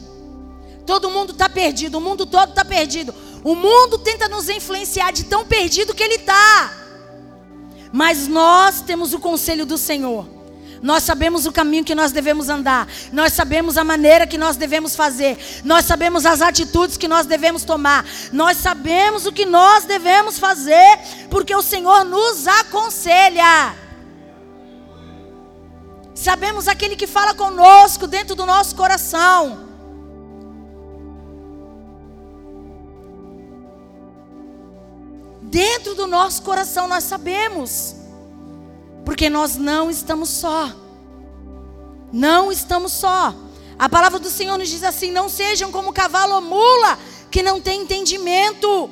[0.86, 3.14] Todo mundo está perdido, o mundo todo está perdido.
[3.44, 6.74] O mundo tenta nos influenciar de tão perdido que ele está.
[7.92, 10.28] Mas nós temos o conselho do Senhor.
[10.82, 12.88] Nós sabemos o caminho que nós devemos andar.
[13.12, 15.38] Nós sabemos a maneira que nós devemos fazer.
[15.64, 18.06] Nós sabemos as atitudes que nós devemos tomar.
[18.32, 23.89] Nós sabemos o que nós devemos fazer, porque o Senhor nos aconselha.
[26.22, 29.58] Sabemos aquele que fala conosco dentro do nosso coração.
[35.42, 37.96] Dentro do nosso coração nós sabemos.
[39.06, 40.70] Porque nós não estamos só.
[42.12, 43.34] Não estamos só.
[43.78, 47.00] A palavra do Senhor nos diz assim: não sejam como cavalo ou mula,
[47.32, 48.90] que não tem entendimento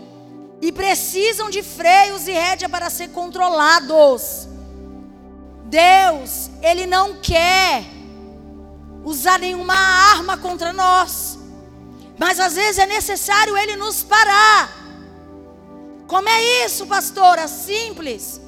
[0.62, 4.48] e precisam de freios e rédea para ser controlados.
[5.68, 7.84] Deus, Ele não quer
[9.04, 11.38] usar nenhuma arma contra nós,
[12.18, 14.78] mas às vezes é necessário Ele nos parar
[16.08, 17.48] como é isso, pastora?
[17.50, 18.40] Simples.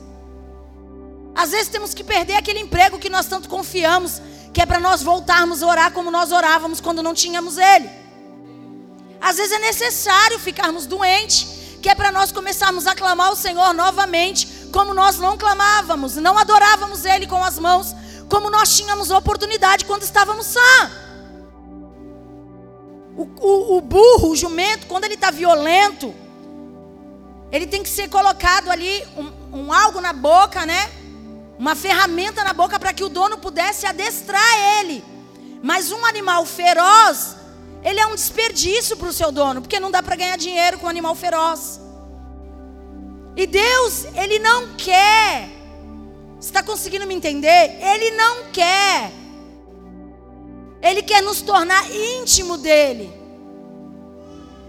[1.36, 4.22] Às vezes temos que perder aquele emprego que nós tanto confiamos,
[4.54, 7.90] que é para nós voltarmos a orar como nós orávamos quando não tínhamos ele.
[9.20, 11.46] Às vezes é necessário ficarmos doentes,
[11.82, 16.38] que é para nós começarmos a clamar o Senhor novamente, como nós não clamávamos, não
[16.38, 17.96] adorávamos Ele com as mãos,
[18.30, 20.92] como nós tínhamos oportunidade quando estávamos sã.
[23.18, 26.14] O, o, o burro, o jumento, quando ele está violento,
[27.52, 30.90] ele tem que ser colocado ali um, um algo na boca, né?
[31.58, 35.04] Uma ferramenta na boca para que o dono pudesse adestrar ele.
[35.62, 37.36] Mas um animal feroz,
[37.84, 40.86] ele é um desperdício para o seu dono, porque não dá para ganhar dinheiro com
[40.86, 41.82] um animal feroz.
[43.40, 45.48] E Deus, Ele não quer.
[46.42, 47.78] Está conseguindo me entender?
[47.80, 49.14] Ele não quer.
[50.82, 53.10] Ele quer nos tornar íntimo dele.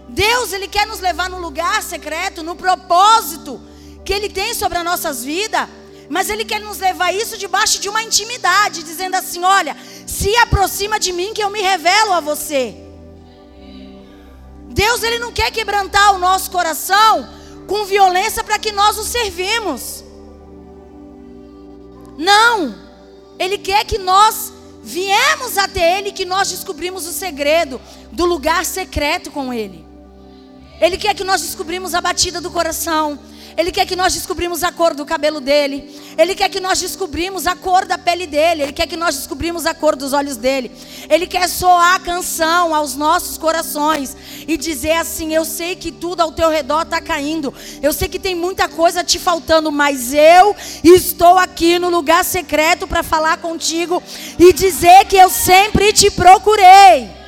[0.07, 3.59] Deus, Ele quer nos levar no lugar secreto, no propósito
[4.05, 5.67] que Ele tem sobre as nossas vidas.
[6.07, 9.75] Mas Ele quer nos levar isso debaixo de uma intimidade, dizendo assim: olha,
[10.07, 12.73] se aproxima de mim que eu me revelo a você.
[14.69, 17.40] Deus ele não quer quebrantar o nosso coração
[17.71, 20.03] com violência para que nós o servimos.
[22.17, 22.75] Não.
[23.39, 24.51] Ele quer que nós
[24.83, 27.79] viemos até ele, que nós descobrimos o segredo
[28.11, 29.85] do lugar secreto com ele.
[30.81, 33.17] Ele quer que nós descobrimos a batida do coração.
[33.57, 35.99] Ele quer que nós descobrimos a cor do cabelo dele.
[36.17, 38.63] Ele quer que nós descobrimos a cor da pele dele.
[38.63, 40.71] Ele quer que nós descobrimos a cor dos olhos dele.
[41.09, 44.15] Ele quer soar a canção aos nossos corações
[44.47, 47.53] e dizer assim: Eu sei que tudo ao teu redor está caindo.
[47.81, 52.87] Eu sei que tem muita coisa te faltando, mas eu estou aqui no lugar secreto
[52.87, 54.01] para falar contigo
[54.39, 57.20] e dizer que eu sempre te procurei.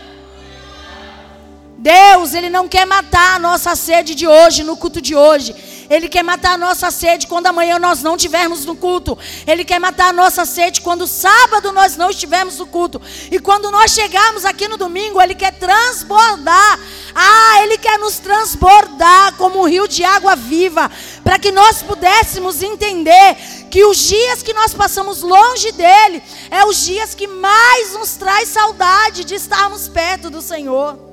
[1.84, 5.54] Deus, Ele não quer matar a nossa sede de hoje, no culto de hoje.
[5.90, 9.18] Ele quer matar a nossa sede quando amanhã nós não estivermos no culto.
[9.46, 13.02] Ele quer matar a nossa sede quando sábado nós não estivermos no culto.
[13.30, 16.80] E quando nós chegarmos aqui no domingo, Ele quer transbordar.
[17.14, 20.90] Ah, Ele quer nos transbordar como um rio de água viva.
[21.22, 23.36] Para que nós pudéssemos entender
[23.70, 28.48] que os dias que nós passamos longe dEle é os dias que mais nos traz
[28.48, 31.13] saudade de estarmos perto do Senhor.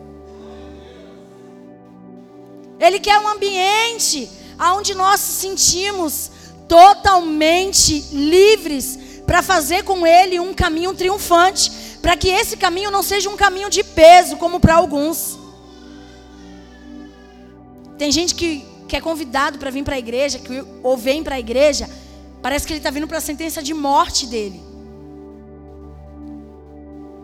[2.81, 6.31] Ele quer um ambiente onde nós nos sentimos
[6.67, 13.29] totalmente livres para fazer com Ele um caminho triunfante, para que esse caminho não seja
[13.29, 15.39] um caminho de peso, como para alguns.
[17.99, 21.35] Tem gente que, que é convidado para vir para a igreja, que, ou vem para
[21.35, 21.89] a igreja,
[22.41, 24.61] parece que ele está vindo para a sentença de morte dele.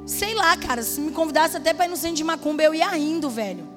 [0.05, 2.97] Sei lá, cara, se me convidasse até para ir no centro de macumba, eu ia
[2.97, 3.76] indo, velho.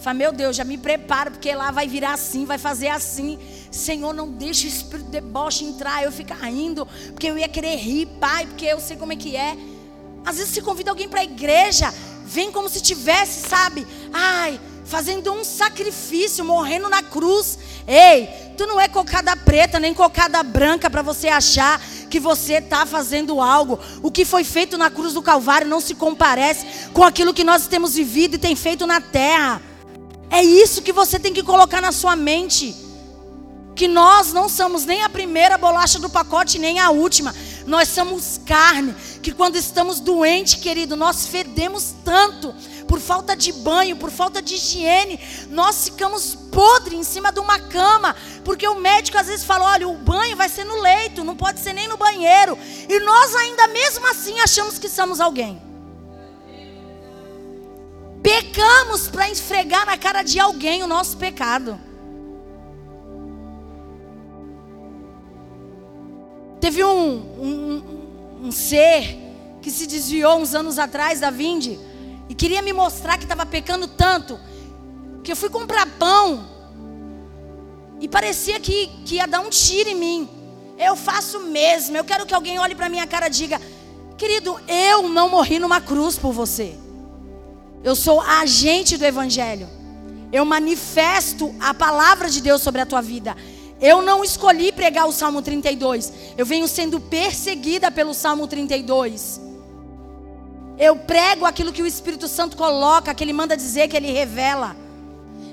[0.00, 3.38] Fala, meu Deus, já me preparo, porque lá vai virar assim, vai fazer assim.
[3.70, 7.76] Senhor, não deixe o espírito de deboche entrar, eu ficar rindo, porque eu ia querer
[7.76, 9.56] rir, pai, porque eu sei como é que é.
[10.24, 11.92] Às vezes se convida alguém para a igreja,
[12.24, 13.86] vem como se tivesse, sabe?
[14.10, 17.58] Ai, fazendo um sacrifício, morrendo na cruz.
[17.86, 22.86] Ei, tu não é cocada preta nem cocada branca para você achar que você está
[22.86, 23.78] fazendo algo.
[24.02, 27.66] O que foi feito na cruz do Calvário não se comparece com aquilo que nós
[27.66, 29.69] temos vivido e tem feito na terra.
[30.30, 32.74] É isso que você tem que colocar na sua mente.
[33.74, 37.34] Que nós não somos nem a primeira bolacha do pacote, nem a última.
[37.66, 38.94] Nós somos carne.
[39.22, 42.54] Que quando estamos doentes, querido, nós fedemos tanto.
[42.86, 45.18] Por falta de banho, por falta de higiene.
[45.48, 48.14] Nós ficamos podres em cima de uma cama.
[48.44, 51.58] Porque o médico às vezes fala: olha, o banho vai ser no leito, não pode
[51.58, 52.56] ser nem no banheiro.
[52.88, 55.69] E nós ainda mesmo assim achamos que somos alguém.
[58.22, 61.78] Pecamos para esfregar na cara de alguém o nosso pecado.
[66.60, 69.18] Teve um, um, um ser
[69.62, 71.78] que se desviou uns anos atrás da Vinde
[72.28, 74.38] e queria me mostrar que estava pecando tanto
[75.22, 76.46] que eu fui comprar pão
[78.00, 80.28] e parecia que, que ia dar um tiro em mim.
[80.78, 81.96] Eu faço mesmo.
[81.96, 83.60] Eu quero que alguém olhe para minha cara e diga:
[84.16, 86.76] Querido, eu não morri numa cruz por você.
[87.82, 89.68] Eu sou agente do Evangelho.
[90.32, 93.36] Eu manifesto a palavra de Deus sobre a tua vida.
[93.80, 96.12] Eu não escolhi pregar o Salmo 32.
[96.36, 99.40] Eu venho sendo perseguida pelo Salmo 32.
[100.78, 104.76] Eu prego aquilo que o Espírito Santo coloca, que ele manda dizer, que ele revela.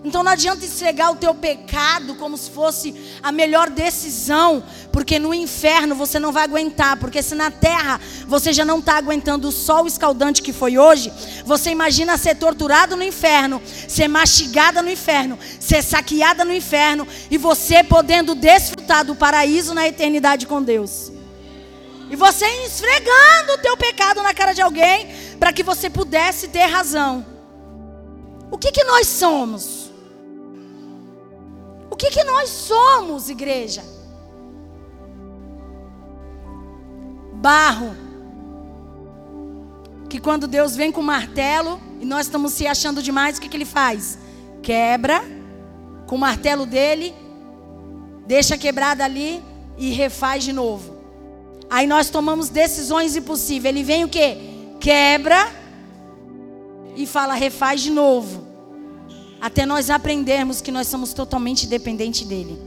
[0.08, 5.34] Então não adianta esfregar o teu pecado como se fosse a melhor decisão, porque no
[5.34, 9.52] inferno você não vai aguentar, porque se na terra você já não está aguentando o
[9.52, 11.12] sol escaldante que foi hoje,
[11.46, 17.38] você imagina ser torturado no inferno, ser mastigada no inferno, ser saqueada no inferno e
[17.38, 21.12] você podendo desfrutar do paraíso na eternidade com Deus.
[22.10, 26.66] E você esfregando o teu pecado na cara de alguém para que você pudesse ter
[26.66, 27.26] razão.
[28.50, 29.87] O que, que nós somos?
[31.98, 33.84] Que, que nós somos, igreja?
[37.34, 37.96] Barro.
[40.08, 43.50] Que quando Deus vem com o martelo e nós estamos se achando demais, o que,
[43.50, 44.18] que ele faz?
[44.62, 45.24] Quebra
[46.06, 47.14] com o martelo dele,
[48.26, 49.44] deixa quebrada ali
[49.78, 50.96] e refaz de novo.
[51.70, 53.76] Aí nós tomamos decisões impossíveis.
[53.76, 54.38] Ele vem o quê?
[54.80, 55.52] Quebra
[56.96, 58.47] e fala, refaz de novo
[59.40, 62.58] até nós aprendermos que nós somos totalmente dependentes dele.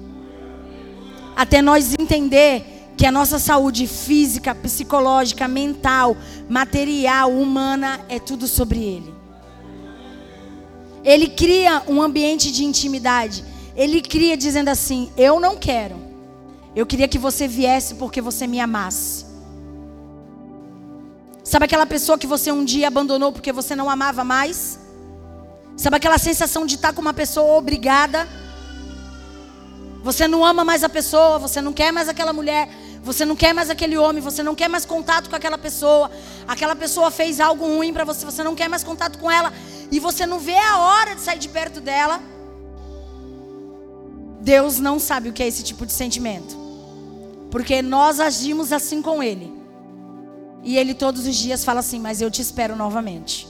[1.37, 6.17] Até nós entender que a nossa saúde física, psicológica, mental,
[6.49, 9.15] material, humana é tudo sobre ele.
[11.03, 13.43] Ele cria um ambiente de intimidade.
[13.75, 15.97] Ele cria dizendo assim: "Eu não quero.
[16.77, 19.25] Eu queria que você viesse porque você me amasse.
[21.43, 24.79] Sabe aquela pessoa que você um dia abandonou porque você não amava mais?
[25.81, 28.29] Sabe aquela sensação de estar com uma pessoa obrigada?
[30.03, 32.69] Você não ama mais a pessoa, você não quer mais aquela mulher,
[33.03, 36.11] você não quer mais aquele homem, você não quer mais contato com aquela pessoa.
[36.47, 39.55] Aquela pessoa fez algo ruim para você, você não quer mais contato com ela
[39.91, 42.21] e você não vê a hora de sair de perto dela.
[44.43, 46.59] Deus não sabe o que é esse tipo de sentimento.
[47.51, 49.51] Porque nós agimos assim com ele.
[50.63, 53.50] E ele todos os dias fala assim: "Mas eu te espero novamente.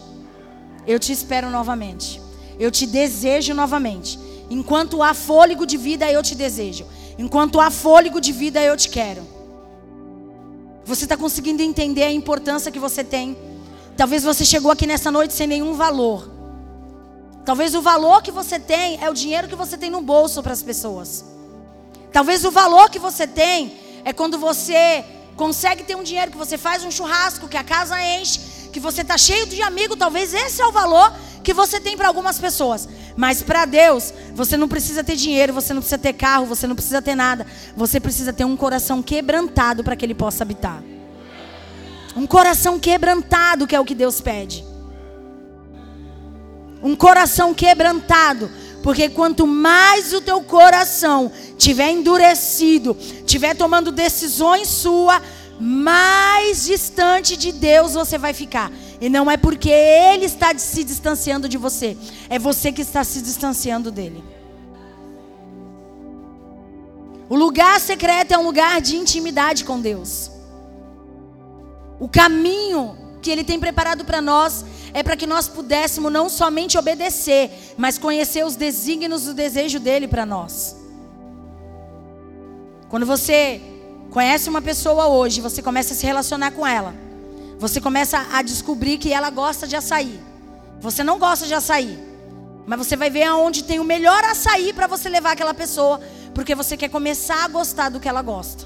[0.93, 2.21] Eu te espero novamente.
[2.59, 4.19] Eu te desejo novamente.
[4.59, 6.85] Enquanto há fôlego de vida, eu te desejo.
[7.17, 9.23] Enquanto há fôlego de vida, eu te quero."
[10.85, 13.39] Você está conseguindo entender a importância que você tem?
[13.97, 16.29] Talvez você chegou aqui nessa noite sem nenhum valor.
[17.45, 20.53] Talvez o valor que você tem é o dinheiro que você tem no bolso para
[20.53, 21.25] as pessoas.
[22.13, 25.05] Talvez o valor que você tem é quando você
[25.37, 28.41] consegue ter um dinheiro, que você faz um churrasco, que a casa enche,
[28.73, 29.99] que você está cheio de amigos.
[29.99, 31.13] Talvez esse é o valor
[31.43, 32.89] que você tem para algumas pessoas.
[33.17, 36.75] Mas para Deus, você não precisa ter dinheiro, você não precisa ter carro, você não
[36.75, 37.47] precisa ter nada.
[37.77, 40.83] Você precisa ter um coração quebrantado para que Ele possa habitar.
[42.17, 44.65] Um coração quebrantado, que é o que Deus pede.
[46.83, 48.51] Um coração quebrantado.
[48.83, 52.97] Porque quanto mais o teu coração tiver endurecido,
[53.27, 55.21] tiver tomando decisões sua,
[55.61, 58.73] mais distante de Deus você vai ficar.
[59.01, 61.97] E não é porque Ele está se distanciando de você,
[62.29, 64.25] é você que está se distanciando dele.
[67.29, 70.31] O lugar secreto é um lugar de intimidade com Deus.
[72.01, 76.77] O caminho que Ele tem preparado para nós é para que nós pudéssemos não somente
[76.77, 80.77] obedecer, mas conhecer os desígnios do desejo dele para nós.
[82.89, 83.61] Quando você
[84.11, 86.95] conhece uma pessoa hoje, você começa a se relacionar com ela,
[87.59, 90.21] você começa a descobrir que ela gosta de açaí.
[90.81, 91.99] Você não gosta de açaí,
[92.67, 96.01] mas você vai ver aonde tem o melhor açaí para você levar aquela pessoa,
[96.35, 98.65] porque você quer começar a gostar do que ela gosta.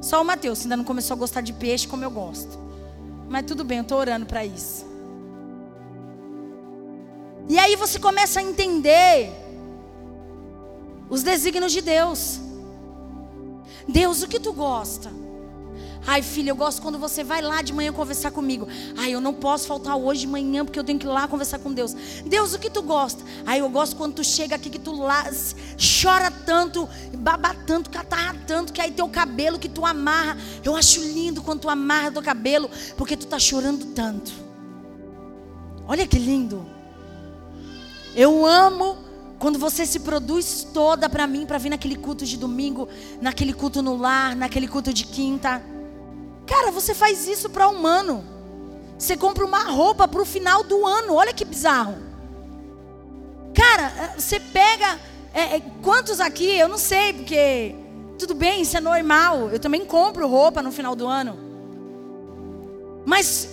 [0.00, 2.58] Só o Mateus ainda não começou a gostar de peixe como eu gosto.
[3.28, 4.86] Mas tudo bem, eu estou orando para isso.
[7.48, 9.30] E aí você começa a entender
[11.08, 12.40] os desígnios de Deus.
[13.88, 15.10] Deus, o que tu gosta?
[16.04, 18.66] Ai, filha, eu gosto quando você vai lá de manhã conversar comigo.
[18.96, 21.60] Ai, eu não posso faltar hoje de manhã porque eu tenho que ir lá conversar
[21.60, 21.94] com Deus.
[22.26, 23.22] Deus, o que tu gosta?
[23.46, 25.24] Ai, eu gosto quando tu chega aqui que tu lá
[26.02, 30.36] chora tanto, baba tanto, catarra tanto, que aí teu cabelo que tu amarra.
[30.64, 34.32] Eu acho lindo quando tu amarra teu cabelo, porque tu tá chorando tanto.
[35.86, 36.66] Olha que lindo.
[38.14, 38.98] Eu amo
[39.42, 42.88] quando você se produz toda para mim, para vir naquele culto de domingo,
[43.20, 45.60] naquele culto no lar, naquele culto de quinta.
[46.46, 48.24] Cara, você faz isso para um ano.
[48.96, 51.14] Você compra uma roupa para o final do ano.
[51.14, 51.96] Olha que bizarro.
[53.52, 55.00] Cara, eh, você pega.
[55.34, 56.56] É, é, quantos aqui?
[56.56, 57.74] Eu não sei, porque.
[58.20, 59.50] Tudo bem, isso é normal.
[59.50, 61.36] Eu também compro roupa no final do ano.
[63.04, 63.48] Mas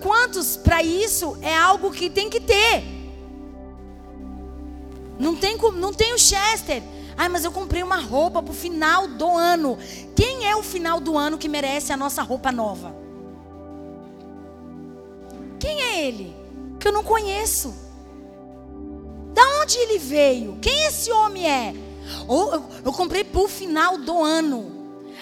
[0.00, 2.99] quantos para isso é algo que tem que ter?
[5.20, 6.82] Não tem, não tem o Chester.
[7.14, 9.78] Ai, mas eu comprei uma roupa para o final do ano.
[10.16, 12.96] Quem é o final do ano que merece a nossa roupa nova?
[15.58, 16.34] Quem é ele?
[16.78, 17.74] Que eu não conheço.
[19.34, 20.58] Da onde ele veio?
[20.62, 21.74] Quem esse homem é?
[22.26, 24.72] Ou eu, eu comprei para o final do ano.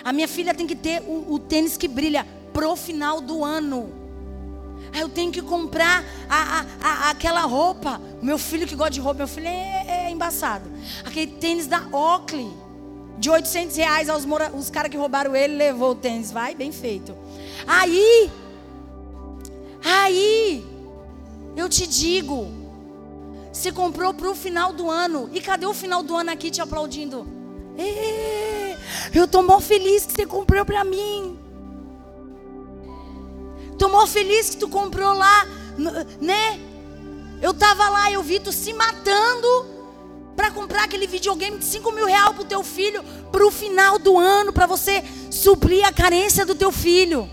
[0.04, 3.97] A minha filha tem que ter o, o tênis que brilha pro final do ano.
[4.92, 8.00] Aí eu tenho que comprar a, a, a, aquela roupa.
[8.22, 10.70] Meu filho que gosta de roupa, meu filho é, é embaçado.
[11.04, 12.50] Aquele tênis da Oakley,
[13.18, 14.08] de 800 reais.
[14.08, 16.30] Os, os caras que roubaram ele levou o tênis.
[16.30, 17.16] Vai, bem feito.
[17.66, 18.30] Aí,
[19.84, 20.66] aí,
[21.56, 22.48] eu te digo,
[23.52, 25.28] você comprou para o final do ano.
[25.32, 27.26] E cadê o final do ano aqui te aplaudindo?
[29.14, 31.38] eu estou mó feliz que você comprou para mim.
[33.78, 35.46] Tomou feliz que tu comprou lá,
[36.20, 36.60] né?
[37.40, 39.66] Eu tava lá, eu vi tu se matando
[40.34, 44.18] para comprar aquele videogame de 5 mil reais pro teu filho para o final do
[44.18, 47.30] ano, para você suprir a carência do teu filho.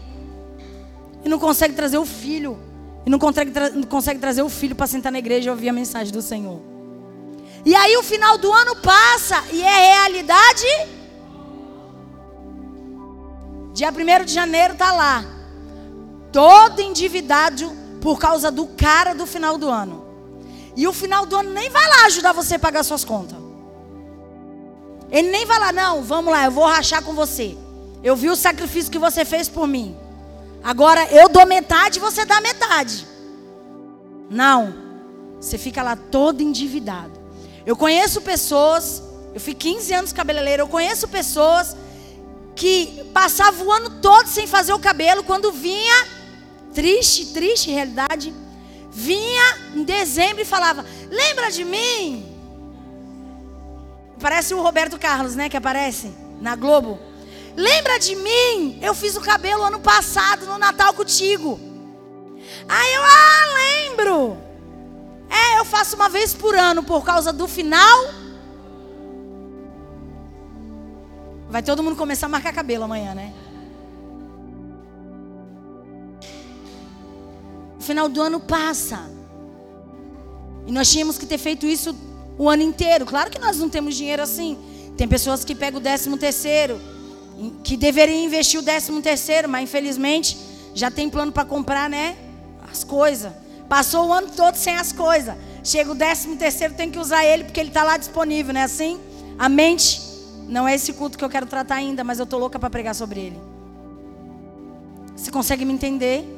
[1.24, 2.60] E não consegue trazer o filho.
[3.06, 5.70] E não consegue, tra não consegue trazer o filho para sentar na igreja e ouvir
[5.70, 6.62] a mensagem do Senhor.
[7.66, 10.68] E aí o final do ano passa e é realidade.
[13.74, 15.35] Dia 1 de janeiro tá lá
[16.36, 17.72] todo endividado
[18.02, 20.04] por causa do cara do final do ano.
[20.76, 23.38] E o final do ano nem vai lá ajudar você a pagar suas contas.
[25.10, 27.58] Ele nem vai lá, não, vamos lá, eu vou rachar com você.
[28.04, 29.96] Eu vi o sacrifício que você fez por mim.
[30.62, 33.08] Agora eu dou metade e você dá metade.
[34.30, 34.74] Não.
[35.40, 37.18] Você fica lá todo endividado.
[37.66, 39.02] Eu conheço pessoas,
[39.34, 41.78] eu fui 15 anos cabeleireiro, eu conheço pessoas
[42.54, 46.25] que passavam o ano todo sem fazer o cabelo, quando vinha,
[46.76, 48.34] triste, triste realidade,
[48.92, 52.34] vinha em dezembro e falava: Lembra de mim?
[54.20, 55.50] Parece o Roberto Carlos, né?
[55.50, 57.00] Que aparece na Globo.
[57.56, 58.80] Lembra de mim?
[58.82, 61.60] Eu fiz o cabelo ano passado, no Natal contigo.
[62.68, 64.38] Aí eu, ah, lembro.
[65.30, 68.00] É, eu faço uma vez por ano por causa do final.
[71.50, 73.34] Vai todo mundo começar a marcar cabelo amanhã, né?
[77.86, 79.10] Final do ano passa.
[80.68, 81.96] E nós tínhamos que ter feito isso
[82.38, 83.06] o ano inteiro.
[83.06, 84.58] Claro que nós não temos dinheiro assim.
[84.98, 86.80] Tem pessoas que pegam o décimo terceiro,
[87.64, 90.38] que deveriam investir o décimo terceiro, mas infelizmente
[90.74, 92.18] já tem plano para comprar, né?
[92.70, 93.32] As coisas.
[93.70, 95.36] Passou o ano todo sem as coisas.
[95.64, 98.64] Chega o décimo terceiro, tem que usar ele porque ele está lá disponível, né?
[98.64, 99.00] Assim,
[99.38, 100.02] a mente
[100.48, 102.96] não é esse culto que eu quero tratar ainda, mas eu tô louca para pregar
[102.96, 103.40] sobre ele.
[105.16, 106.35] Você consegue me entender?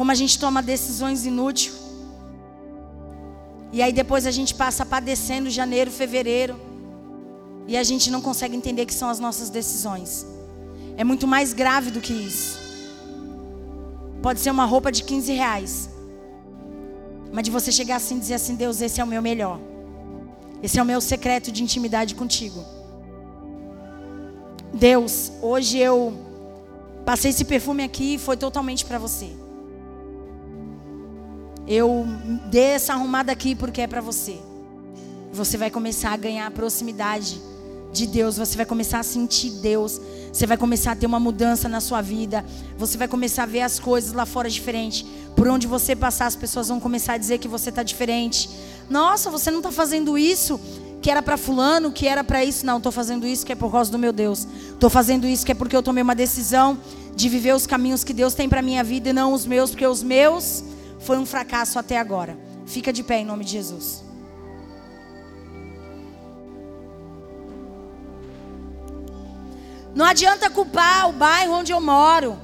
[0.00, 1.74] Como a gente toma decisões inúteis.
[3.70, 6.58] E aí depois a gente passa padecendo janeiro, fevereiro.
[7.68, 10.24] E a gente não consegue entender que são as nossas decisões.
[10.96, 12.58] É muito mais grave do que isso.
[14.22, 15.90] Pode ser uma roupa de 15 reais.
[17.30, 19.60] Mas de você chegar assim e dizer assim, Deus, esse é o meu melhor.
[20.62, 22.64] Esse é o meu secreto de intimidade contigo.
[24.72, 26.14] Deus, hoje eu
[27.04, 29.39] passei esse perfume aqui e foi totalmente para você.
[31.66, 32.06] Eu
[32.50, 34.38] dei essa arrumada aqui porque é para você.
[35.32, 37.40] Você vai começar a ganhar proximidade
[37.92, 40.00] de Deus, você vai começar a sentir Deus,
[40.32, 42.44] você vai começar a ter uma mudança na sua vida,
[42.78, 45.04] você vai começar a ver as coisas lá fora diferente.
[45.34, 48.50] Por onde você passar, as pessoas vão começar a dizer que você está diferente.
[48.88, 50.60] Nossa, você não está fazendo isso
[51.00, 52.66] que era para fulano, que era para isso.
[52.66, 54.46] Não, estou fazendo isso que é por causa do meu Deus.
[54.72, 56.78] Estou fazendo isso que é porque eu tomei uma decisão
[57.16, 59.86] de viver os caminhos que Deus tem para minha vida e não os meus, porque
[59.86, 60.62] os meus
[61.00, 62.38] foi um fracasso até agora.
[62.66, 64.04] Fica de pé em nome de Jesus.
[69.94, 72.38] Não adianta culpar o bairro onde eu moro.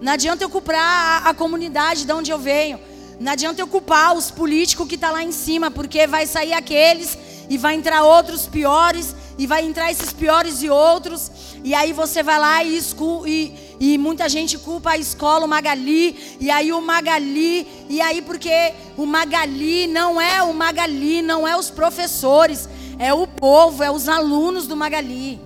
[0.00, 2.80] Não adianta eu culpar a, a comunidade de onde eu venho.
[3.20, 6.52] Não adianta eu culpar os políticos que estão tá lá em cima, porque vai sair
[6.52, 7.18] aqueles
[7.48, 11.30] e vai entrar outros piores, e vai entrar esses piores e outros,
[11.62, 12.80] e aí você vai lá e,
[13.26, 18.20] e, e muita gente culpa a escola, o Magali, e aí o Magali, e aí
[18.20, 22.68] porque o Magali não é o Magali, não é os professores,
[22.98, 25.40] é o povo, é os alunos do Magali.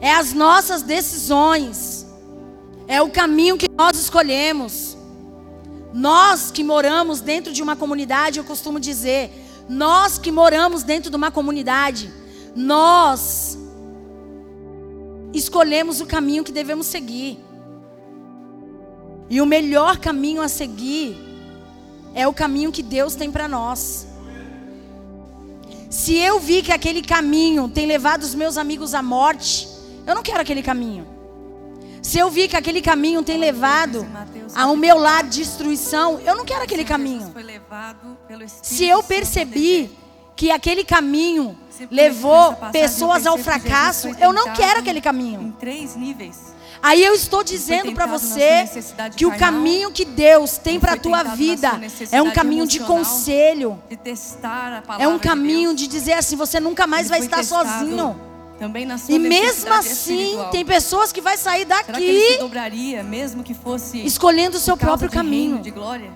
[0.00, 2.06] É as nossas decisões.
[2.88, 4.96] É o caminho que nós escolhemos.
[5.92, 9.30] Nós que moramos dentro de uma comunidade, eu costumo dizer,
[9.70, 12.12] nós que moramos dentro de uma comunidade,
[12.56, 13.56] nós
[15.32, 17.38] escolhemos o caminho que devemos seguir.
[19.28, 21.16] E o melhor caminho a seguir
[22.16, 24.08] é o caminho que Deus tem para nós.
[25.88, 29.68] Se eu vi que aquele caminho tem levado os meus amigos à morte,
[30.04, 31.06] eu não quero aquele caminho.
[32.02, 34.06] Se eu vi que aquele caminho tem levado
[34.54, 37.32] ao meu lar destruição, eu não quero aquele caminho.
[38.62, 39.90] Se eu percebi
[40.34, 41.58] que aquele caminho
[41.90, 45.40] levou pessoas ao fracasso, eu não quero aquele caminho.
[45.40, 46.54] Em três níveis.
[46.82, 48.64] Aí eu estou dizendo para você
[49.14, 51.78] que o caminho que Deus tem para a tua vida
[52.10, 53.78] é um caminho de conselho.
[54.98, 58.18] É um caminho de dizer assim: você nunca mais vai estar sozinho.
[58.60, 63.42] Também na sua e mesmo assim, tem pessoas que vai sair daqui que dobraria, mesmo
[63.42, 65.60] que fosse escolhendo o seu próprio de caminho.
[65.60, 66.10] de glória?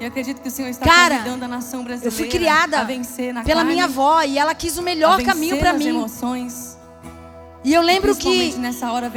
[0.00, 2.86] Eu acredito que o Senhor está Cara, convidando a nação brasileira eu fui criada
[3.44, 5.88] pela carne, minha avó e ela quis o melhor caminho para mim.
[5.88, 6.78] Emoções,
[7.62, 8.54] e eu lembro que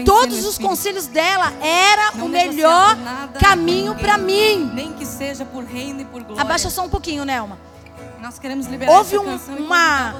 [0.03, 2.97] todos os conselhos dela era Não o melhor
[3.39, 4.69] caminho para mim.
[4.73, 6.41] Nem que seja por reino e por glória.
[6.41, 7.57] Abaixa só um pouquinho, Nelma.
[8.23, 10.13] Nós queremos liberar Houve um, uma,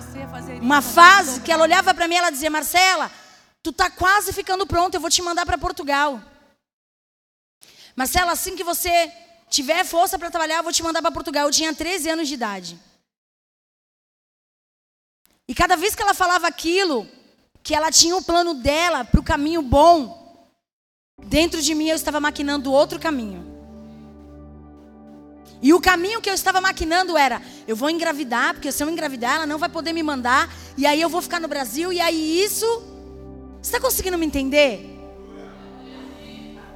[0.62, 3.10] uma fase que ela olhava para mim e ela dizia: Marcela,
[3.64, 6.22] tu tá quase ficando pronto, eu vou te mandar para Portugal.
[7.96, 9.10] Marcela, assim que você
[9.50, 11.48] tiver força para trabalhar, eu vou te mandar para Portugal.
[11.48, 12.78] Eu tinha 13 anos de idade.
[15.48, 17.08] E cada vez que ela falava aquilo,
[17.64, 20.52] que ela tinha o plano dela para o caminho bom,
[21.24, 23.53] dentro de mim eu estava maquinando outro caminho.
[25.64, 29.38] E o caminho que eu estava maquinando era: eu vou engravidar, porque se eu engravidar,
[29.38, 32.44] ela não vai poder me mandar, e aí eu vou ficar no Brasil, e aí
[32.44, 32.66] isso.
[33.62, 34.90] Você está conseguindo me entender?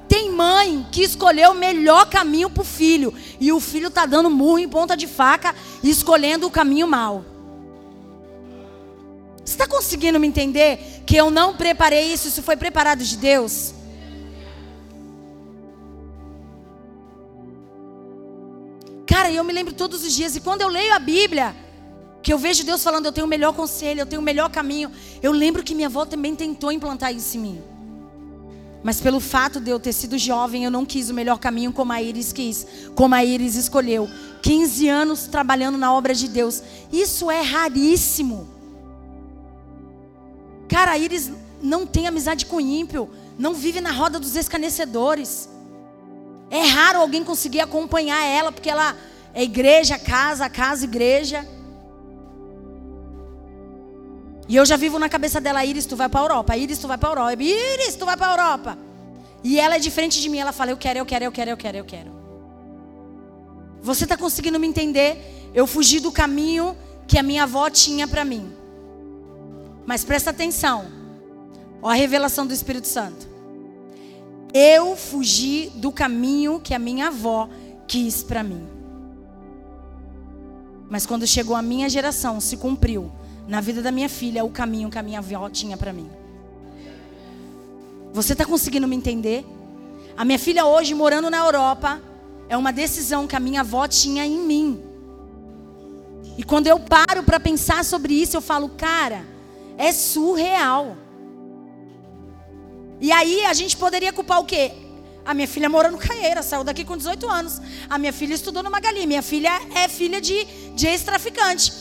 [0.08, 4.30] Tem mãe que escolheu o melhor caminho para o filho, e o filho está dando
[4.30, 7.26] murro em ponta de faca escolhendo o caminho mal.
[9.44, 13.74] Você está conseguindo me entender que eu não preparei isso, isso foi preparado de Deus?
[19.28, 21.54] Cara, eu me lembro todos os dias, e quando eu leio a Bíblia,
[22.24, 24.90] que eu vejo Deus falando, eu tenho o melhor conselho, eu tenho o melhor caminho,
[25.22, 27.62] eu lembro que minha avó também tentou implantar isso em mim.
[28.82, 31.92] Mas pelo fato de eu ter sido jovem, eu não quis o melhor caminho como
[31.92, 32.66] a Iris quis,
[32.96, 34.10] como a Iris escolheu.
[34.42, 36.64] 15 anos trabalhando na obra de Deus.
[36.90, 38.48] Isso é raríssimo.
[40.70, 45.50] Cara, a Iris não tem amizade com ímpio, não vive na roda dos escarnecedores.
[46.50, 48.96] É raro alguém conseguir acompanhar ela, porque ela
[49.38, 51.48] é igreja, casa, casa, igreja.
[54.50, 56.98] E eu já vivo na cabeça dela, Iris, tu vai para Europa, Iris, tu vai
[56.98, 58.78] para Europa, Iris, tu vai para Europa.
[59.44, 61.58] E ela é diferente de mim, ela fala, eu quero, eu quero, eu quero, eu
[61.58, 62.12] quero, eu quero.
[63.80, 65.52] Você está conseguindo me entender?
[65.54, 66.76] Eu fugi do caminho
[67.06, 68.52] que a minha avó tinha para mim.
[69.86, 70.88] Mas presta atenção.
[71.80, 73.28] Ó a revelação do Espírito Santo.
[74.52, 77.48] Eu fugi do caminho que a minha avó
[77.88, 78.77] quis para mim.
[80.90, 83.12] Mas quando chegou a minha geração, se cumpriu
[83.48, 86.10] na vida da minha filha o caminho que a minha avó tinha para mim.
[88.14, 89.46] Você está conseguindo me entender?
[90.16, 92.02] A minha filha hoje morando na Europa
[92.50, 94.82] é uma decisão que a minha avó tinha em mim.
[96.38, 99.26] E quando eu paro para pensar sobre isso, eu falo, cara,
[99.78, 100.96] é surreal.
[103.00, 104.72] E aí a gente poderia culpar o quê?
[105.28, 107.62] A minha filha mora no Caieira, saiu daqui com 18 anos.
[107.90, 109.06] A minha filha estudou no Magali.
[109.06, 111.74] Minha filha é filha de, de ex-traficante.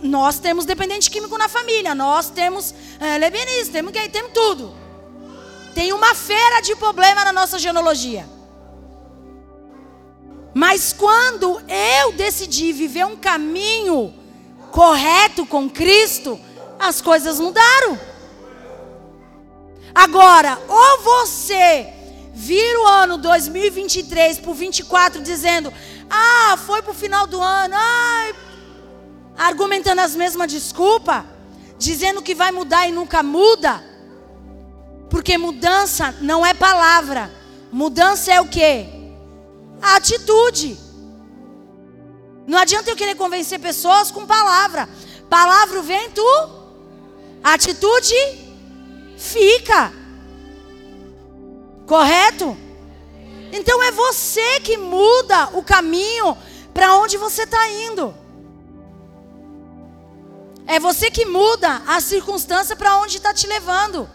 [0.00, 1.92] Nós temos dependente químico na família.
[1.92, 4.72] Nós temos é, lebanês, temos gay, temos tudo.
[5.74, 8.28] Tem uma feira de problema na nossa genealogia.
[10.54, 14.14] Mas quando eu decidi viver um caminho
[14.70, 16.38] correto com Cristo,
[16.78, 17.98] as coisas mudaram.
[19.92, 22.03] Agora, ou você
[22.34, 25.72] vira o ano 2023 para o 24 dizendo,
[26.10, 28.34] ah, foi para o final do ano, ai,
[29.38, 31.24] argumentando as mesmas desculpas,
[31.78, 33.82] dizendo que vai mudar e nunca muda,
[35.08, 37.30] porque mudança não é palavra,
[37.70, 38.86] mudança é o que?
[39.80, 40.76] A atitude.
[42.46, 44.88] Não adianta eu querer convencer pessoas com palavra.
[45.30, 46.50] Palavra vem tu,
[47.42, 48.14] atitude
[49.16, 50.03] fica.
[51.86, 52.56] Correto?
[53.52, 56.36] Então é você que muda o caminho
[56.72, 58.14] para onde você está indo.
[60.66, 64.08] É você que muda a circunstância para onde está te levando.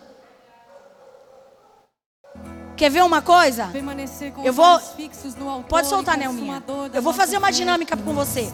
[2.75, 3.69] Quer ver uma coisa?
[4.43, 4.79] Eu vou.
[5.67, 6.63] Pode soltar, Nelminha.
[6.93, 8.51] Eu vou fazer uma dinâmica com você.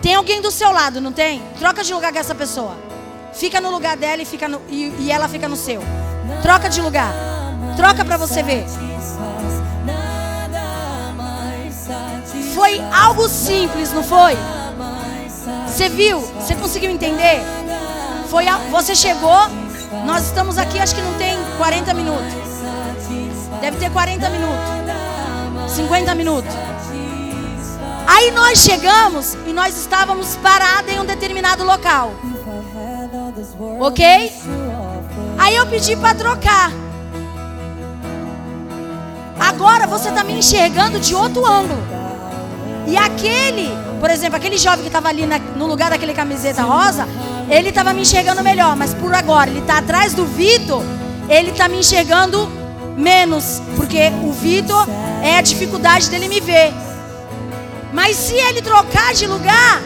[0.00, 1.42] Tem alguém do seu lado, não tem?
[1.58, 2.76] Troca de lugar com essa pessoa.
[3.32, 5.80] Fica no lugar dela e, fica no, e, e ela fica no seu.
[6.42, 7.12] Troca de lugar.
[7.76, 8.66] Troca para você ver.
[12.54, 14.36] Foi algo simples, não foi?
[15.66, 16.20] Você viu?
[16.20, 17.42] Você conseguiu entender?
[18.28, 19.48] Foi a, você chegou.
[20.04, 22.32] Nós estamos aqui, acho que não tem 40 minutos.
[23.60, 25.74] Deve ter 40 minutos.
[25.74, 26.54] 50 minutos.
[28.06, 32.12] Aí nós chegamos e nós estávamos parados em um determinado local.
[33.80, 34.32] Ok?
[35.38, 36.81] Aí eu pedi para trocar.
[39.52, 41.78] Agora você está me enxergando de outro ângulo.
[42.86, 43.68] E aquele,
[44.00, 47.06] por exemplo, aquele jovem que estava ali na, no lugar daquele camiseta rosa,
[47.50, 48.74] ele estava me enxergando melhor.
[48.76, 50.82] Mas por agora, ele está atrás do Vitor,
[51.28, 52.50] ele está me enxergando
[52.96, 53.62] menos.
[53.76, 54.88] Porque o Vitor
[55.22, 56.72] é a dificuldade dele me ver.
[57.92, 59.82] Mas se ele trocar de lugar,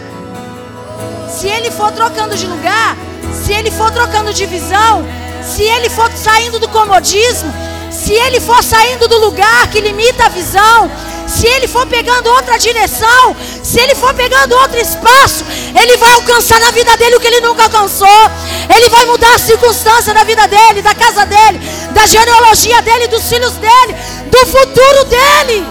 [1.29, 2.97] se ele for trocando de lugar,
[3.35, 5.05] se ele for trocando de visão,
[5.43, 7.53] se ele for saindo do comodismo,
[7.91, 10.91] se ele for saindo do lugar que limita a visão,
[11.27, 16.61] se ele for pegando outra direção, se ele for pegando outro espaço, ele vai alcançar
[16.61, 18.31] na vida dele o que ele nunca alcançou.
[18.75, 21.61] Ele vai mudar a circunstância da vida dele, da casa dele,
[21.91, 23.97] da genealogia dele, dos filhos dele,
[24.31, 25.67] do futuro dele.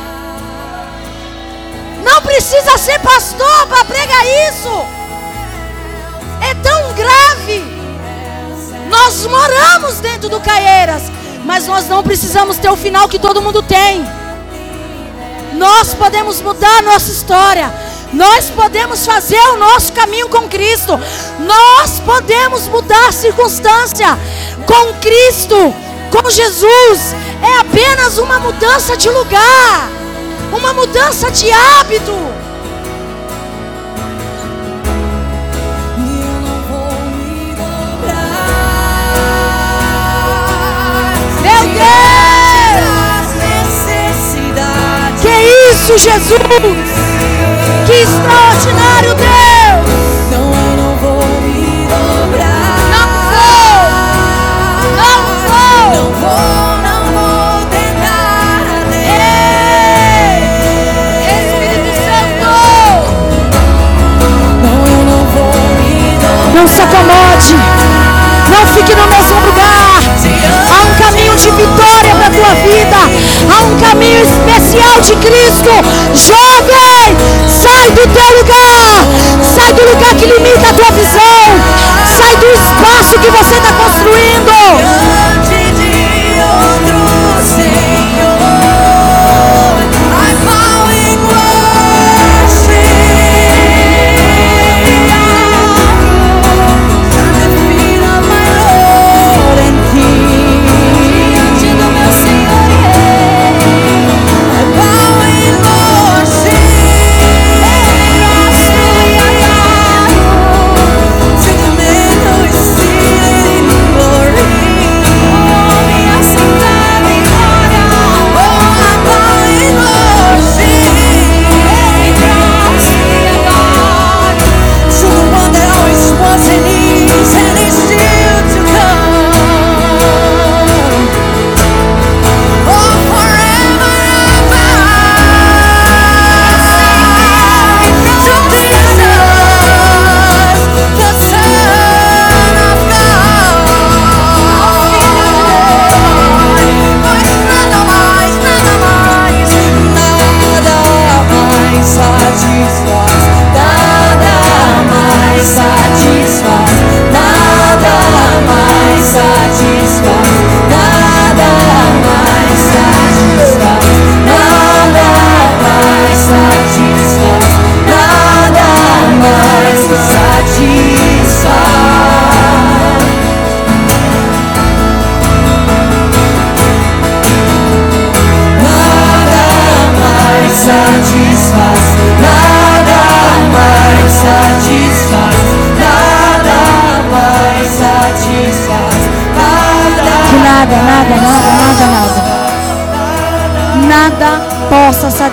[2.03, 4.85] Não precisa ser pastor para pregar isso.
[6.41, 7.75] É tão grave.
[8.89, 11.03] Nós moramos dentro do Caieiras,
[11.45, 14.03] mas nós não precisamos ter o final que todo mundo tem.
[15.53, 17.71] Nós podemos mudar a nossa história.
[18.11, 20.99] Nós podemos fazer o nosso caminho com Cristo.
[21.39, 24.17] Nós podemos mudar a circunstância
[24.65, 25.73] com Cristo,
[26.11, 27.15] com Jesus.
[27.41, 29.89] É apenas uma mudança de lugar,
[30.51, 32.34] uma mudança de hábito.
[45.25, 45.33] Que
[45.71, 46.37] isso, Jesus!
[47.87, 49.25] Que extraordinário Deus!
[50.29, 52.77] Não, eu não vou me dobrar.
[52.93, 53.81] Não vou!
[55.01, 55.17] Não
[55.47, 55.89] vou!
[55.95, 58.61] Não vou, não vou tentar.
[61.41, 62.53] Espírito Santo!
[64.61, 66.53] Não, eu não vou me dobrar.
[66.53, 67.55] Não se acomode!
[68.51, 69.85] Não fique no mesmo lugar!
[70.69, 72.99] Há um caminho de vitória para a tua vida!
[73.49, 74.25] Há um caminho
[74.75, 75.69] especial de Cristo!
[76.13, 77.15] Jovem!
[77.47, 79.05] Sai do teu lugar!
[79.43, 81.54] Sai do lugar que limita a tua visão!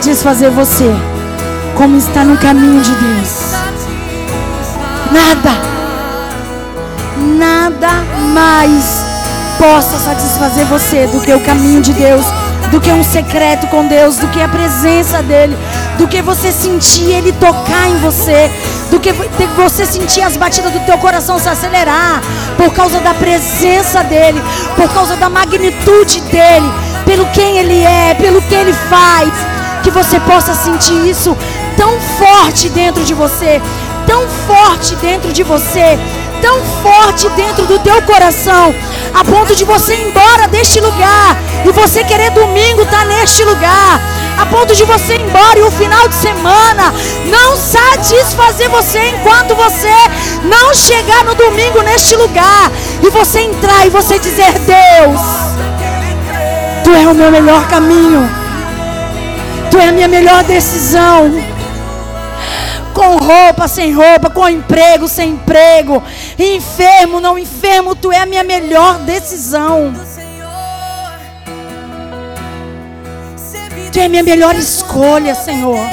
[0.03, 0.93] Satisfazer você
[1.77, 3.53] como está no caminho de Deus.
[5.13, 5.51] Nada.
[7.39, 7.89] Nada
[8.35, 9.05] mais
[9.57, 12.25] possa satisfazer você do que o caminho de Deus,
[12.73, 15.57] do que um secreto com Deus, do que a presença dEle,
[15.97, 18.51] do que você sentir Ele tocar em você,
[18.91, 19.13] do que
[19.55, 22.21] você sentir as batidas do teu coração se acelerar,
[22.57, 24.43] por causa da presença dEle,
[24.75, 26.73] por causa da magnitude dEle,
[27.07, 29.52] pelo quem Ele é, pelo que Ele faz,
[29.93, 31.37] você possa sentir isso
[31.77, 33.61] tão forte dentro de você,
[34.07, 35.99] tão forte dentro de você,
[36.41, 38.75] tão forte dentro do teu coração,
[39.15, 44.01] a ponto de você ir embora deste lugar e você querer domingo estar neste lugar,
[44.39, 46.93] a ponto de você ir embora e o final de semana
[47.27, 49.95] não satisfazer você enquanto você
[50.43, 52.73] não chegar no domingo neste lugar
[53.03, 55.21] e você entrar e você dizer: Deus,
[56.85, 58.29] Tu é o meu melhor caminho,
[59.73, 61.33] Tu é a minha melhor decisão
[62.93, 66.03] com roupa, sem roupa, com emprego, sem emprego,
[66.39, 69.95] enfermo, não enfermo, tu é a minha melhor decisão.
[73.91, 75.87] Tu é a minha melhor escolha, Senhor.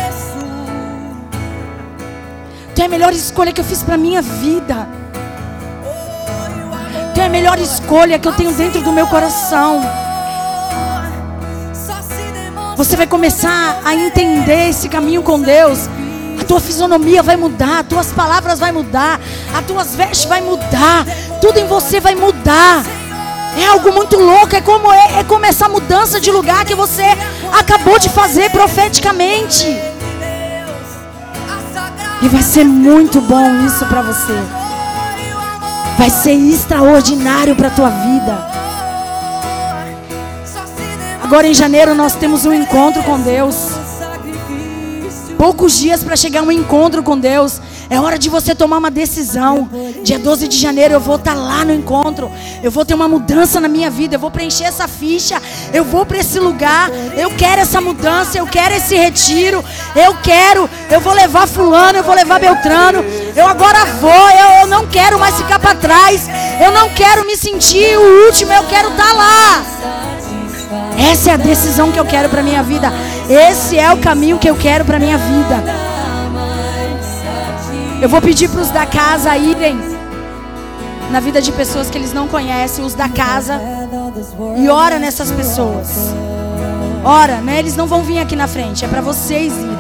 [2.76, 4.88] Tu é a melhor escolha que eu fiz para minha vida.
[7.14, 10.09] Tu é a melhor escolha que eu tenho dentro do meu coração.
[12.80, 15.90] Você vai começar a entender esse caminho com Deus.
[16.40, 19.20] A tua fisionomia vai mudar, as tuas palavras vai mudar,
[19.54, 21.06] as tuas vestes vai mudar,
[21.42, 22.82] tudo em você vai mudar.
[23.62, 27.04] É algo muito louco, é como é, é como essa mudança de lugar que você
[27.52, 29.66] acabou de fazer profeticamente.
[32.22, 34.40] E vai ser muito bom isso para você.
[35.98, 38.59] Vai ser extraordinário para tua vida.
[41.30, 43.56] Agora em janeiro nós temos um encontro com Deus.
[45.38, 47.62] poucos dias para chegar a um encontro com Deus.
[47.88, 49.70] É hora de você tomar uma decisão.
[50.04, 52.32] Dia 12 de janeiro eu vou estar tá lá no encontro.
[52.64, 54.16] Eu vou ter uma mudança na minha vida.
[54.16, 55.40] Eu vou preencher essa ficha.
[55.72, 56.90] Eu vou para esse lugar.
[57.16, 58.40] Eu quero essa mudança.
[58.40, 59.64] Eu quero esse retiro.
[59.96, 60.68] Eu quero.
[60.90, 62.00] Eu vou levar Fulano.
[62.00, 63.06] Eu vou levar Beltrano.
[63.36, 64.30] Eu agora vou.
[64.32, 66.28] Eu, eu não quero mais ficar para trás.
[66.60, 68.52] Eu não quero me sentir o último.
[68.52, 70.19] Eu quero estar tá lá.
[71.00, 72.92] Essa é a decisão que eu quero para minha vida.
[73.30, 75.64] Esse é o caminho que eu quero para minha vida.
[78.02, 79.78] Eu vou pedir para os da casa irem
[81.12, 83.60] na vida de pessoas que eles não conhecem, os da casa,
[84.58, 86.14] e ora nessas pessoas.
[87.04, 87.60] Ora, né?
[87.60, 89.80] Eles não vão vir aqui na frente, é para vocês irem.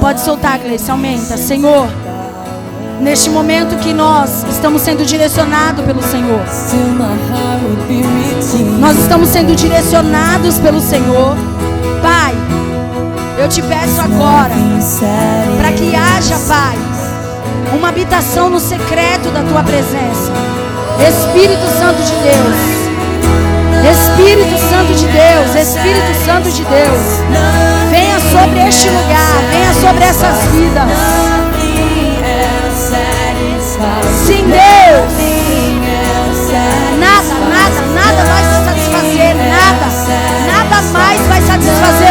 [0.00, 1.36] Pode soltar, Gleice, aumenta.
[1.36, 1.88] Senhor,
[3.00, 6.40] neste momento que nós estamos sendo direcionados pelo Senhor,
[8.80, 11.36] nós estamos sendo direcionados pelo Senhor.
[12.02, 12.34] Pai,
[13.38, 14.54] eu te peço agora,
[15.58, 16.76] para que haja, Pai,
[17.76, 20.32] uma habitação no secreto da tua presença.
[21.00, 22.84] Espírito Santo de Deus.
[23.84, 27.02] Espírito Santo de Deus, Espírito Santo de Deus,
[27.90, 31.23] venha sobre este lugar, venha sobre essas vidas.
[34.24, 35.12] Sim, Deus.
[36.98, 39.86] Nada, nada, nada vai satisfazer, nada,
[40.46, 42.03] nada mais vai satisfazer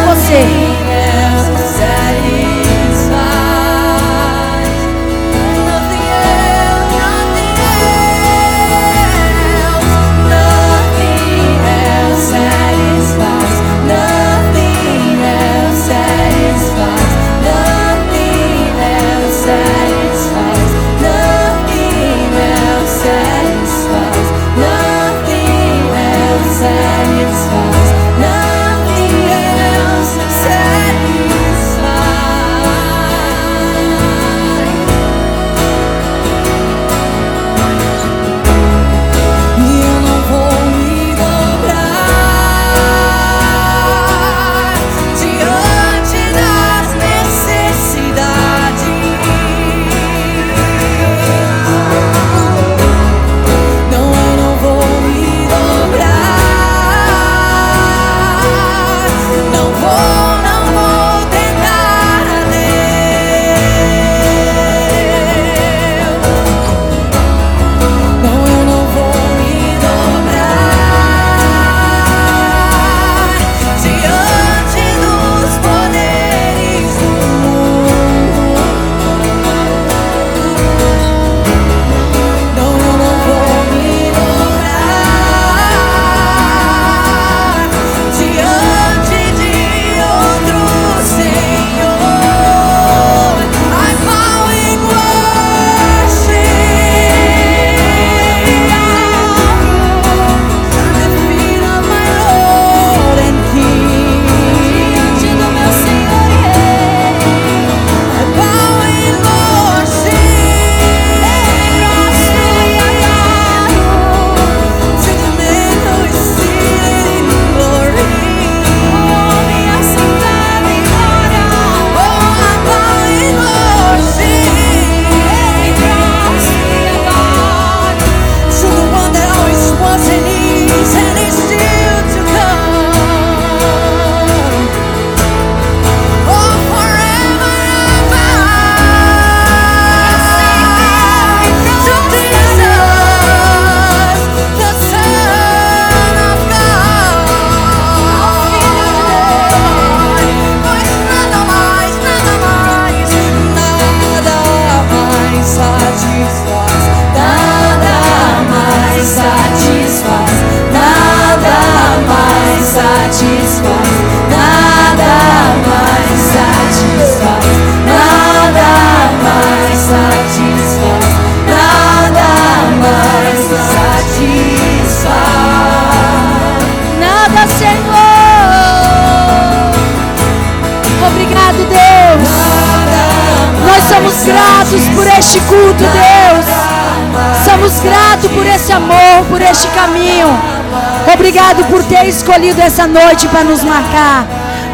[192.44, 194.28] escolhido essa noite para nos marcar.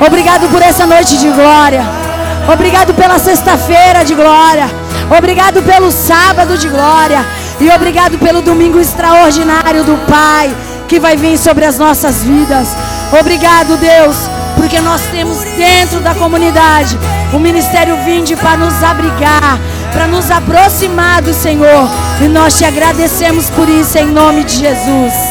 [0.06, 1.86] Obrigado por essa noite de glória.
[2.52, 4.68] Obrigado pela sexta-feira de glória.
[5.16, 7.24] Obrigado pelo sábado de glória.
[7.60, 10.52] E obrigado pelo domingo extraordinário do Pai
[10.88, 12.70] que vai vir sobre as nossas vidas.
[13.20, 14.16] Obrigado, Deus,
[14.56, 16.98] porque nós temos dentro da comunidade
[17.32, 19.60] o Ministério Vinde para nos abrigar,
[19.94, 21.88] para nos aproximar do Senhor.
[22.20, 25.29] E nós te agradecemos por isso em nome de Jesus.